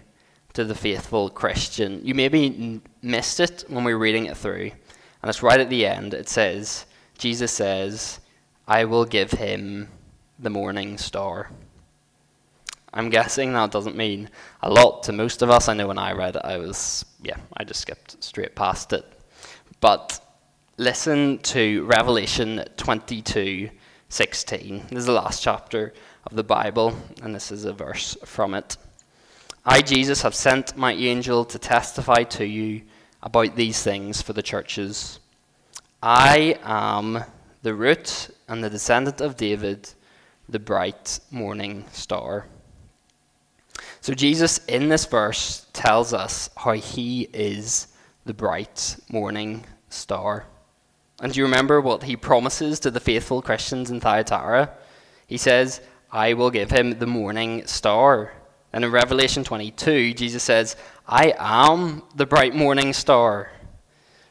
to 0.54 0.64
the 0.64 0.76
faithful 0.76 1.30
Christian. 1.30 2.02
You 2.04 2.16
maybe 2.16 2.82
missed 3.08 3.40
it 3.40 3.64
when 3.68 3.84
we 3.84 3.94
were 3.94 4.00
reading 4.00 4.26
it 4.26 4.38
through. 4.38 4.72
And 5.22 5.30
it's 5.30 5.42
right 5.42 5.60
at 5.60 5.70
the 5.70 5.86
end. 5.86 6.14
It 6.14 6.30
says, 6.30 6.86
Jesus 7.18 7.52
says, 7.52 8.20
I 8.68 8.86
will 8.86 9.06
give 9.06 9.32
him 9.32 9.90
the 10.38 10.50
morning 10.50 10.98
star. 10.98 11.50
I'm 12.94 13.10
guessing 13.10 13.54
that 13.54 13.72
doesn't 13.72 13.96
mean 13.96 14.30
a 14.62 14.70
lot 14.70 15.04
to 15.04 15.14
most 15.14 15.42
of 15.42 15.50
us. 15.50 15.68
I 15.68 15.74
know 15.74 15.88
when 15.88 15.98
I 15.98 16.14
read 16.14 16.36
it, 16.36 16.42
I 16.44 16.58
was, 16.58 17.06
yeah, 17.22 17.38
I 17.56 17.64
just 17.64 17.82
skipped 17.82 18.24
straight 18.24 18.56
past 18.56 18.94
it. 18.94 19.06
But 19.80 20.20
listen 20.78 21.40
to 21.40 21.86
Revelation 21.86 22.64
22 22.78 23.70
16. 24.10 24.86
This 24.90 25.00
is 25.00 25.06
the 25.06 25.12
last 25.12 25.44
chapter 25.44 25.94
of 26.26 26.36
the 26.36 26.44
Bible, 26.44 26.96
and 27.22 27.36
this 27.36 27.52
is 27.52 27.66
a 27.66 27.74
verse 27.74 28.16
from 28.24 28.54
it. 28.54 28.78
I, 29.66 29.82
Jesus, 29.82 30.22
have 30.22 30.34
sent 30.34 30.78
my 30.78 30.94
angel 30.94 31.44
to 31.44 31.60
testify 31.60 32.24
to 32.24 32.46
you 32.46 32.84
about 33.22 33.56
these 33.56 33.82
things 33.84 34.22
for 34.22 34.34
the 34.34 34.42
churches. 34.42 35.20
I 36.02 36.60
am 36.64 37.24
the 37.64 37.74
root 37.74 38.30
and 38.48 38.64
the 38.64 38.70
descendant 38.70 39.22
of 39.22 39.36
David, 39.36 39.90
the 40.48 40.60
bright 40.60 41.20
morning 41.32 41.86
star. 41.92 42.48
So, 44.02 44.14
Jesus 44.14 44.60
in 44.66 44.90
this 44.90 45.06
verse 45.06 45.66
tells 45.74 46.14
us 46.14 46.50
how 46.56 46.74
he 46.74 47.28
is 47.34 47.88
the 48.26 48.34
bright 48.34 48.98
morning 49.10 49.66
star. 49.90 50.46
And 51.20 51.34
do 51.34 51.40
you 51.40 51.46
remember 51.46 51.82
what 51.82 52.04
he 52.04 52.16
promises 52.16 52.80
to 52.82 52.92
the 52.92 53.00
faithful 53.00 53.42
Christians 53.42 53.90
in 53.90 54.00
Thyatira? 54.00 54.72
He 55.26 55.38
says, 55.38 55.82
I 56.12 56.34
will 56.34 56.52
give 56.52 56.70
him 56.70 57.00
the 57.00 57.08
morning 57.08 57.66
star. 57.66 58.34
And 58.74 58.84
in 58.84 58.92
Revelation 58.92 59.44
22, 59.44 60.14
Jesus 60.14 60.44
says, 60.44 60.76
I 61.08 61.34
am 61.38 62.04
the 62.16 62.26
bright 62.26 62.54
morning 62.54 62.94
star. 62.94 63.52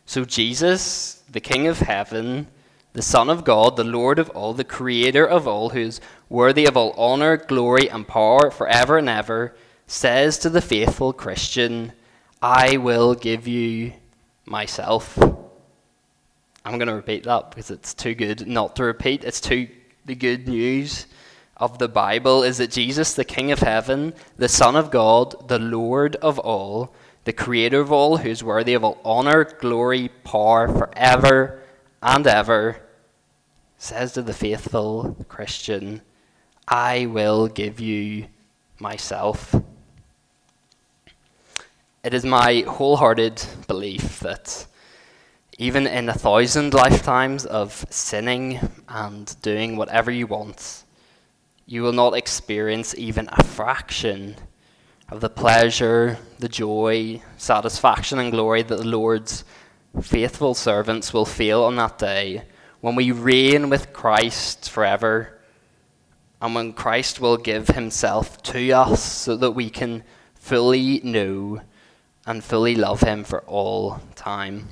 So, 0.05 0.25
Jesus, 0.25 1.23
the 1.31 1.41
King 1.41 1.67
of 1.67 1.81
heaven, 1.81 2.47
the 2.93 3.03
Son 3.03 3.29
of 3.29 3.45
God, 3.45 3.77
the 3.77 3.85
Lord 3.85 4.19
of 4.19 4.31
all, 4.31 4.55
the 4.55 4.65
Creator 4.65 5.27
of 5.27 5.49
all, 5.49 5.71
who 5.71 5.81
is 5.81 6.01
worthy 6.29 6.67
of 6.67 6.77
all 6.77 6.93
honor, 6.93 7.37
glory, 7.37 7.91
and 7.91 8.07
power 8.07 8.51
forever 8.51 8.99
and 8.99 9.09
ever, 9.09 9.57
says 9.87 10.39
to 10.39 10.51
the 10.51 10.61
faithful 10.61 11.13
Christian, 11.13 11.93
I 12.41 12.77
will 12.77 13.15
give 13.15 13.49
you 13.49 13.93
myself. 14.45 15.19
I'm 16.65 16.79
going 16.79 16.89
to 16.89 16.95
repeat 16.95 17.25
that 17.25 17.51
because 17.51 17.71
it's 17.71 17.95
too 17.95 18.15
good 18.15 18.47
not 18.47 18.77
to 18.77 18.85
repeat. 18.85 19.25
It's 19.25 19.41
too 19.41 19.69
the 20.05 20.15
good 20.15 20.49
news. 20.49 21.07
Of 21.57 21.79
the 21.79 21.89
Bible 21.89 22.43
is 22.43 22.59
that 22.59 22.71
Jesus, 22.71 23.15
the 23.15 23.25
King 23.25 23.51
of 23.51 23.61
heaven, 23.61 24.15
the 24.37 24.49
Son 24.49 24.77
of 24.77 24.91
God, 24.91 25.49
the 25.49 25.59
Lord 25.59 26.17
of 26.17 26.39
all, 26.39 26.95
the 27.25 27.33
Creator 27.33 27.81
of 27.81 27.91
all, 27.91 28.19
who 28.19 28.29
is 28.29 28.45
worthy 28.45 28.75
of 28.75 28.85
all 28.85 29.01
honor, 29.05 29.45
glory, 29.45 30.09
power 30.23 30.69
forever 30.69 31.63
and 32.03 32.27
ever, 32.27 32.81
says 33.79 34.13
to 34.13 34.23
the 34.23 34.35
faithful 34.35 35.17
Christian, 35.29 36.03
I 36.69 37.07
will 37.07 37.49
give 37.49 37.81
you 37.81 38.27
myself. 38.79 39.55
It 42.05 42.15
is 42.15 42.25
my 42.25 42.65
wholehearted 42.67 43.45
belief 43.67 44.21
that 44.21 44.67
even 45.59 45.87
in 45.87 46.09
a 46.09 46.15
thousand 46.15 46.75
lifetimes 46.75 47.47
of 47.47 47.87
sinning 47.89 48.61
and 48.89 49.35
doing 49.43 49.77
whatever 49.77 50.11
you 50.11 50.27
want, 50.27 50.85
you 51.67 51.83
will 51.83 51.93
not 51.93 52.17
experience 52.17 52.95
even 52.97 53.29
a 53.33 53.43
fraction 53.43 54.37
of 55.09 55.21
the 55.21 55.29
pleasure, 55.29 56.17
the 56.39 56.49
joy, 56.49 57.21
satisfaction, 57.37 58.21
and 58.21 58.31
glory 58.31 58.63
that 58.63 58.77
the 58.77 58.87
Lord's 58.87 59.45
faithful 60.01 60.55
servants 60.55 61.13
will 61.13 61.25
feel 61.25 61.65
on 61.65 61.77
that 61.77 61.99
day 61.99 62.43
when 62.81 62.95
we 62.95 63.11
reign 63.11 63.69
with 63.69 63.93
Christ 63.93 64.71
forever 64.71 65.41
and 66.41 66.55
when 66.55 66.73
Christ 66.73 67.21
will 67.21 67.37
give 67.37 67.69
himself 67.69 68.41
to 68.45 68.71
us 68.71 69.03
so 69.03 69.37
that 69.37 69.53
we 69.53 69.69
can 69.69 70.05
fully 70.35 71.01
know 71.03 71.61
and 72.27 72.45
fully 72.45 72.77
love 72.77 73.01
him 73.01 73.25
for 73.25 73.41
all 73.43 74.01
time. 74.15 74.69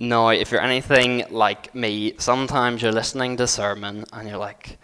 Now, 0.00 0.28
if 0.28 0.52
you're 0.52 0.60
anything 0.60 1.24
like 1.28 1.74
me, 1.74 2.14
sometimes 2.18 2.82
you're 2.82 2.92
listening 2.92 3.36
to 3.38 3.48
sermon 3.48 4.04
and 4.12 4.28
you're 4.28 4.38
like, 4.38 4.78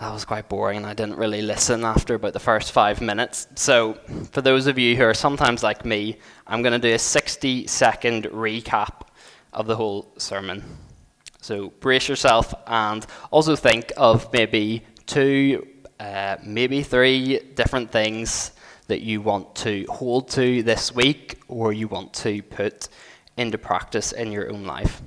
that 0.00 0.12
was 0.12 0.24
quite 0.24 0.48
boring 0.48 0.78
and 0.78 0.86
I 0.86 0.92
didn't 0.92 1.18
really 1.18 1.40
listen 1.40 1.84
after 1.84 2.14
about 2.14 2.32
the 2.32 2.40
first 2.40 2.72
five 2.72 3.00
minutes. 3.00 3.46
So, 3.54 3.94
for 4.32 4.40
those 4.40 4.66
of 4.66 4.76
you 4.76 4.96
who 4.96 5.04
are 5.04 5.14
sometimes 5.14 5.62
like 5.62 5.84
me, 5.84 6.18
I'm 6.48 6.62
going 6.62 6.72
to 6.72 6.80
do 6.80 6.92
a 6.92 6.98
60 6.98 7.68
second 7.68 8.24
recap 8.24 9.02
of 9.52 9.68
the 9.68 9.76
whole 9.76 10.12
sermon. 10.18 10.64
So, 11.40 11.68
brace 11.78 12.08
yourself 12.08 12.52
and 12.66 13.06
also 13.30 13.54
think 13.54 13.92
of 13.96 14.32
maybe 14.32 14.84
two, 15.06 15.64
uh, 16.00 16.38
maybe 16.42 16.82
three 16.82 17.38
different 17.54 17.92
things 17.92 18.50
that 18.88 19.02
you 19.02 19.20
want 19.20 19.54
to 19.54 19.86
hold 19.88 20.28
to 20.30 20.64
this 20.64 20.92
week 20.92 21.40
or 21.46 21.72
you 21.72 21.86
want 21.86 22.12
to 22.14 22.42
put 22.42 22.88
into 23.40 23.58
practice 23.58 24.12
in 24.12 24.32
your 24.32 24.52
own 24.52 24.64
life. 24.64 25.02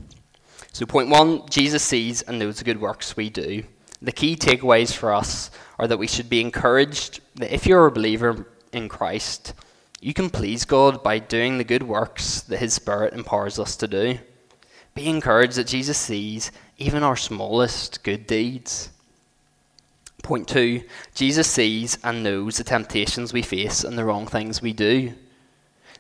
So, 0.71 0.85
point 0.85 1.09
one 1.09 1.47
Jesus 1.49 1.83
sees 1.83 2.23
and 2.23 2.39
knows 2.39 2.57
the 2.57 2.63
good 2.63 2.81
works 2.81 3.15
we 3.15 3.29
do. 3.29 3.63
The 4.01 4.11
key 4.11 4.35
takeaways 4.35 4.93
for 4.93 5.13
us 5.13 5.51
are 5.79 5.87
that 5.87 5.99
we 5.99 6.07
should 6.07 6.29
be 6.29 6.41
encouraged 6.41 7.21
that 7.35 7.53
if 7.53 7.65
you're 7.65 7.85
a 7.85 7.91
believer 7.91 8.47
in 8.73 8.89
Christ, 8.89 9.53
you 10.01 10.13
can 10.13 10.29
please 10.29 10.65
God 10.65 11.03
by 11.03 11.19
doing 11.19 11.57
the 11.57 11.63
good 11.63 11.83
works 11.83 12.41
that 12.41 12.57
His 12.57 12.73
Spirit 12.73 13.13
empowers 13.13 13.59
us 13.59 13.77
to 13.77 13.87
do. 13.87 14.19
Be 14.95 15.07
encouraged 15.07 15.55
that 15.57 15.67
Jesus 15.67 15.97
sees 15.97 16.51
even 16.77 17.03
our 17.03 17.15
smallest 17.15 18.03
good 18.03 18.27
deeds. 18.27 18.89
Point 20.23 20.47
two 20.47 20.83
Jesus 21.13 21.47
sees 21.47 21.97
and 22.03 22.23
knows 22.23 22.57
the 22.57 22.63
temptations 22.63 23.31
we 23.31 23.41
face 23.41 23.83
and 23.83 23.97
the 23.97 24.05
wrong 24.05 24.25
things 24.25 24.61
we 24.61 24.73
do. 24.73 25.13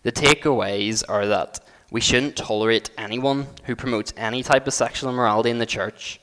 The 0.03 0.11
takeaways 0.11 1.03
are 1.07 1.27
that 1.27 1.59
we 1.93 2.01
shouldn't 2.01 2.35
tolerate 2.35 2.89
anyone 2.97 3.45
who 3.65 3.75
promotes 3.75 4.15
any 4.17 4.41
type 4.41 4.65
of 4.65 4.73
sexual 4.73 5.11
immorality 5.11 5.51
in 5.51 5.59
the 5.59 5.65
church. 5.65 6.19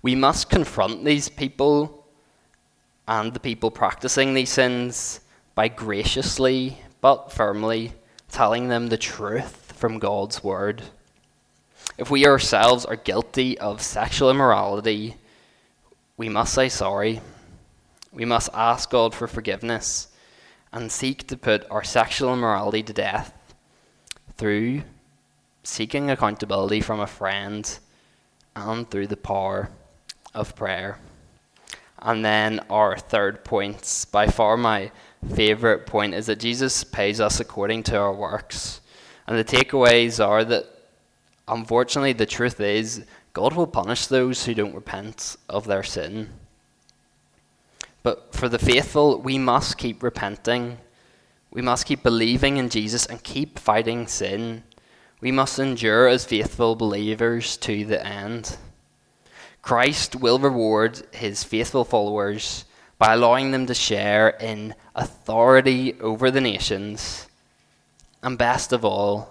We 0.00 0.14
must 0.14 0.48
confront 0.48 1.04
these 1.04 1.28
people 1.28 2.06
and 3.08 3.34
the 3.34 3.40
people 3.40 3.72
practicing 3.72 4.32
these 4.32 4.50
sins 4.50 5.18
by 5.56 5.66
graciously 5.66 6.78
but 7.00 7.32
firmly 7.32 7.94
telling 8.30 8.68
them 8.68 8.86
the 8.86 8.96
truth 8.96 9.72
from 9.74 9.98
God's 9.98 10.44
word. 10.44 10.82
If 11.98 12.12
we 12.12 12.24
ourselves 12.24 12.84
are 12.84 12.94
guilty 12.94 13.58
of 13.58 13.82
sexual 13.82 14.30
immorality, 14.30 15.16
we 16.16 16.28
must 16.28 16.54
say 16.54 16.68
sorry. 16.68 17.20
We 18.12 18.24
must 18.24 18.50
ask 18.54 18.88
God 18.88 19.16
for 19.16 19.26
forgiveness 19.26 20.08
and 20.72 20.92
seek 20.92 21.26
to 21.26 21.36
put 21.36 21.68
our 21.72 21.82
sexual 21.82 22.32
immorality 22.32 22.84
to 22.84 22.92
death 22.92 23.34
through 24.36 24.82
seeking 25.68 26.10
accountability 26.10 26.80
from 26.80 26.98
a 26.98 27.06
friend, 27.06 27.78
and 28.56 28.90
through 28.90 29.06
the 29.06 29.16
power 29.16 29.70
of 30.34 30.56
prayer. 30.56 30.98
And 32.00 32.24
then 32.24 32.60
our 32.70 32.96
third 32.96 33.44
point, 33.44 34.06
by 34.10 34.28
far 34.28 34.56
my 34.56 34.90
favorite 35.34 35.86
point, 35.86 36.14
is 36.14 36.26
that 36.26 36.40
Jesus 36.40 36.84
pays 36.84 37.20
us 37.20 37.38
according 37.38 37.82
to 37.84 37.98
our 37.98 38.14
works. 38.14 38.80
And 39.26 39.38
the 39.38 39.44
takeaways 39.44 40.24
are 40.24 40.42
that, 40.44 40.64
unfortunately, 41.46 42.14
the 42.14 42.26
truth 42.26 42.60
is 42.60 43.04
God 43.34 43.52
will 43.52 43.66
punish 43.66 44.06
those 44.06 44.46
who 44.46 44.54
don't 44.54 44.74
repent 44.74 45.36
of 45.50 45.66
their 45.66 45.82
sin. 45.82 46.30
But 48.02 48.34
for 48.34 48.48
the 48.48 48.58
faithful, 48.58 49.20
we 49.20 49.36
must 49.38 49.76
keep 49.76 50.02
repenting. 50.02 50.78
We 51.50 51.60
must 51.60 51.84
keep 51.84 52.02
believing 52.02 52.56
in 52.56 52.70
Jesus 52.70 53.04
and 53.04 53.22
keep 53.22 53.58
fighting 53.58 54.06
sin 54.06 54.62
we 55.20 55.32
must 55.32 55.58
endure 55.58 56.06
as 56.06 56.24
faithful 56.24 56.76
believers 56.76 57.56
to 57.58 57.84
the 57.84 58.04
end. 58.06 58.56
Christ 59.62 60.16
will 60.16 60.38
reward 60.38 61.02
his 61.12 61.44
faithful 61.44 61.84
followers 61.84 62.64
by 62.98 63.14
allowing 63.14 63.50
them 63.50 63.66
to 63.66 63.74
share 63.74 64.30
in 64.30 64.74
authority 64.94 65.98
over 66.00 66.30
the 66.30 66.40
nations. 66.40 67.26
And 68.22 68.38
best 68.38 68.72
of 68.72 68.84
all, 68.84 69.28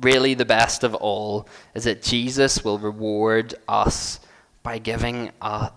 really 0.00 0.34
the 0.34 0.44
best 0.44 0.84
of 0.84 0.94
all, 0.94 1.48
is 1.74 1.84
that 1.84 2.02
Jesus 2.02 2.64
will 2.64 2.78
reward 2.78 3.54
us 3.68 4.20
by 4.62 4.78
giving, 4.78 5.30
uh, 5.40 5.70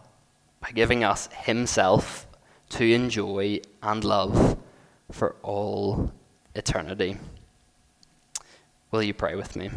by 0.60 0.72
giving 0.72 1.04
us 1.04 1.30
himself 1.32 2.28
to 2.70 2.92
enjoy 2.92 3.62
and 3.82 4.04
love 4.04 4.58
for 5.12 5.36
all 5.44 6.12
eternity. 6.56 7.18
Will 8.94 9.02
you 9.02 9.16
pray 9.16 9.34
with 9.34 9.56
me? 9.56 9.72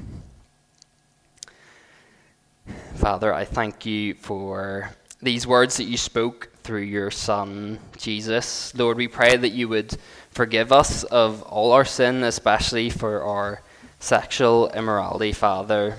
Father, 2.96 3.33
I 3.33 3.46
thank 3.46 3.87
you 3.87 4.12
for 4.12 4.90
these 5.22 5.46
words 5.46 5.79
that 5.79 5.85
you 5.85 5.96
spoke 5.96 6.50
through 6.62 6.83
your 6.83 7.11
Son, 7.11 7.79
Jesus. 7.96 8.74
Lord, 8.74 8.98
we 8.98 9.09
pray 9.09 9.38
that 9.38 9.52
you 9.52 9.70
would 9.70 9.96
forgive 10.33 10.70
us 10.70 11.02
of 11.05 11.40
all 11.44 11.72
our 11.72 11.87
sin, 11.87 12.24
especially 12.24 12.90
for 12.90 13.22
our 13.22 13.62
sexual 14.00 14.68
immorality, 14.72 15.33
Father, 15.33 15.96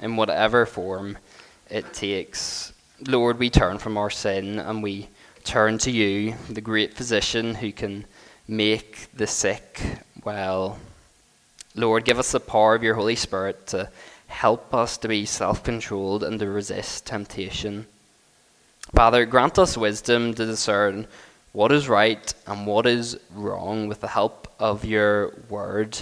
in 0.00 0.16
whatever 0.16 0.66
form 0.66 1.18
it 1.70 1.94
takes. 1.94 2.72
Lord, 3.06 3.38
we 3.38 3.48
turn 3.48 3.78
from 3.78 3.96
our 3.96 4.10
sin 4.10 4.58
and 4.58 4.82
we 4.82 5.08
turn 5.44 5.78
to 5.78 5.92
you, 5.92 6.34
the 6.50 6.60
great 6.60 6.94
physician 6.94 7.54
who 7.54 7.70
can 7.70 8.06
make 8.48 9.06
the 9.14 9.28
sick 9.28 9.80
well. 10.24 10.80
Lord, 11.76 12.06
give 12.06 12.18
us 12.18 12.32
the 12.32 12.40
power 12.40 12.74
of 12.74 12.82
your 12.82 12.94
Holy 12.94 13.16
Spirit 13.16 13.66
to 13.68 13.90
help 14.28 14.74
us 14.74 14.96
to 14.98 15.08
be 15.08 15.26
self 15.26 15.62
controlled 15.62 16.24
and 16.24 16.38
to 16.40 16.48
resist 16.48 17.06
temptation. 17.06 17.86
Father, 18.94 19.26
grant 19.26 19.58
us 19.58 19.76
wisdom 19.76 20.32
to 20.34 20.46
discern 20.46 21.06
what 21.52 21.72
is 21.72 21.88
right 21.88 22.32
and 22.46 22.66
what 22.66 22.86
is 22.86 23.18
wrong 23.34 23.88
with 23.88 24.00
the 24.00 24.08
help 24.08 24.48
of 24.58 24.84
your 24.86 25.34
word. 25.50 25.98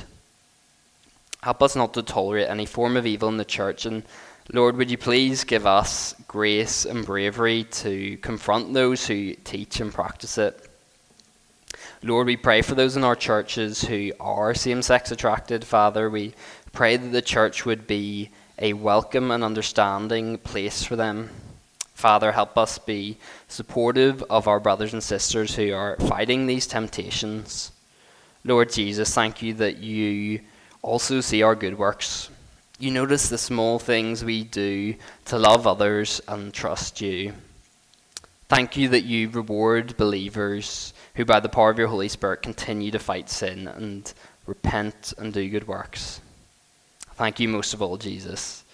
Help 1.42 1.62
us 1.62 1.74
not 1.74 1.92
to 1.94 2.02
tolerate 2.02 2.48
any 2.48 2.66
form 2.66 2.96
of 2.96 3.06
evil 3.06 3.28
in 3.28 3.36
the 3.36 3.44
church. 3.44 3.84
And 3.84 4.04
Lord, 4.52 4.76
would 4.76 4.90
you 4.90 4.98
please 4.98 5.42
give 5.42 5.66
us 5.66 6.14
grace 6.28 6.84
and 6.84 7.04
bravery 7.04 7.64
to 7.64 8.16
confront 8.18 8.72
those 8.74 9.06
who 9.06 9.34
teach 9.34 9.80
and 9.80 9.92
practice 9.92 10.38
it? 10.38 10.70
Lord, 12.04 12.26
we 12.26 12.36
pray 12.36 12.60
for 12.60 12.74
those 12.74 12.98
in 12.98 13.02
our 13.02 13.16
churches 13.16 13.80
who 13.80 14.12
are 14.20 14.52
same 14.52 14.82
sex 14.82 15.10
attracted, 15.10 15.64
Father. 15.64 16.10
We 16.10 16.34
pray 16.70 16.98
that 16.98 17.08
the 17.08 17.22
church 17.22 17.64
would 17.64 17.86
be 17.86 18.28
a 18.58 18.74
welcome 18.74 19.30
and 19.30 19.42
understanding 19.42 20.36
place 20.36 20.82
for 20.84 20.96
them. 20.96 21.30
Father, 21.94 22.32
help 22.32 22.58
us 22.58 22.76
be 22.76 23.16
supportive 23.48 24.22
of 24.28 24.46
our 24.46 24.60
brothers 24.60 24.92
and 24.92 25.02
sisters 25.02 25.54
who 25.54 25.72
are 25.72 25.96
fighting 25.96 26.46
these 26.46 26.66
temptations. 26.66 27.72
Lord 28.44 28.70
Jesus, 28.70 29.14
thank 29.14 29.40
you 29.40 29.54
that 29.54 29.78
you 29.78 30.40
also 30.82 31.22
see 31.22 31.42
our 31.42 31.54
good 31.54 31.78
works. 31.78 32.28
You 32.78 32.90
notice 32.90 33.30
the 33.30 33.38
small 33.38 33.78
things 33.78 34.22
we 34.22 34.44
do 34.44 34.96
to 35.24 35.38
love 35.38 35.66
others 35.66 36.20
and 36.28 36.52
trust 36.52 37.00
you. 37.00 37.32
Thank 38.50 38.76
you 38.76 38.90
that 38.90 39.04
you 39.04 39.30
reward 39.30 39.96
believers 39.96 40.92
who 41.14 41.24
by 41.24 41.40
the 41.40 41.48
power 41.48 41.70
of 41.70 41.78
your 41.78 41.88
Holy 41.88 42.08
Spirit 42.08 42.42
continue 42.42 42.90
to 42.90 42.98
fight 42.98 43.30
sin 43.30 43.68
and 43.68 44.12
repent 44.46 45.14
and 45.16 45.32
do 45.32 45.48
good 45.48 45.68
works. 45.68 46.20
Thank 47.14 47.38
you 47.40 47.48
most 47.48 47.74
of 47.74 47.80
all, 47.80 47.96
Jesus, 47.96 48.64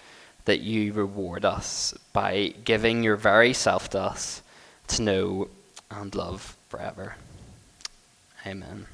that 0.45 0.61
you 0.61 0.93
reward 0.93 1.45
us 1.45 1.93
by 2.13 2.53
giving 2.63 3.03
your 3.03 3.15
very 3.15 3.53
self 3.53 3.89
to 3.91 3.99
us 3.99 4.41
to 4.87 5.01
know 5.01 5.49
and 5.91 6.13
love 6.15 6.57
forever. 6.69 7.15
Amen. 8.45 8.87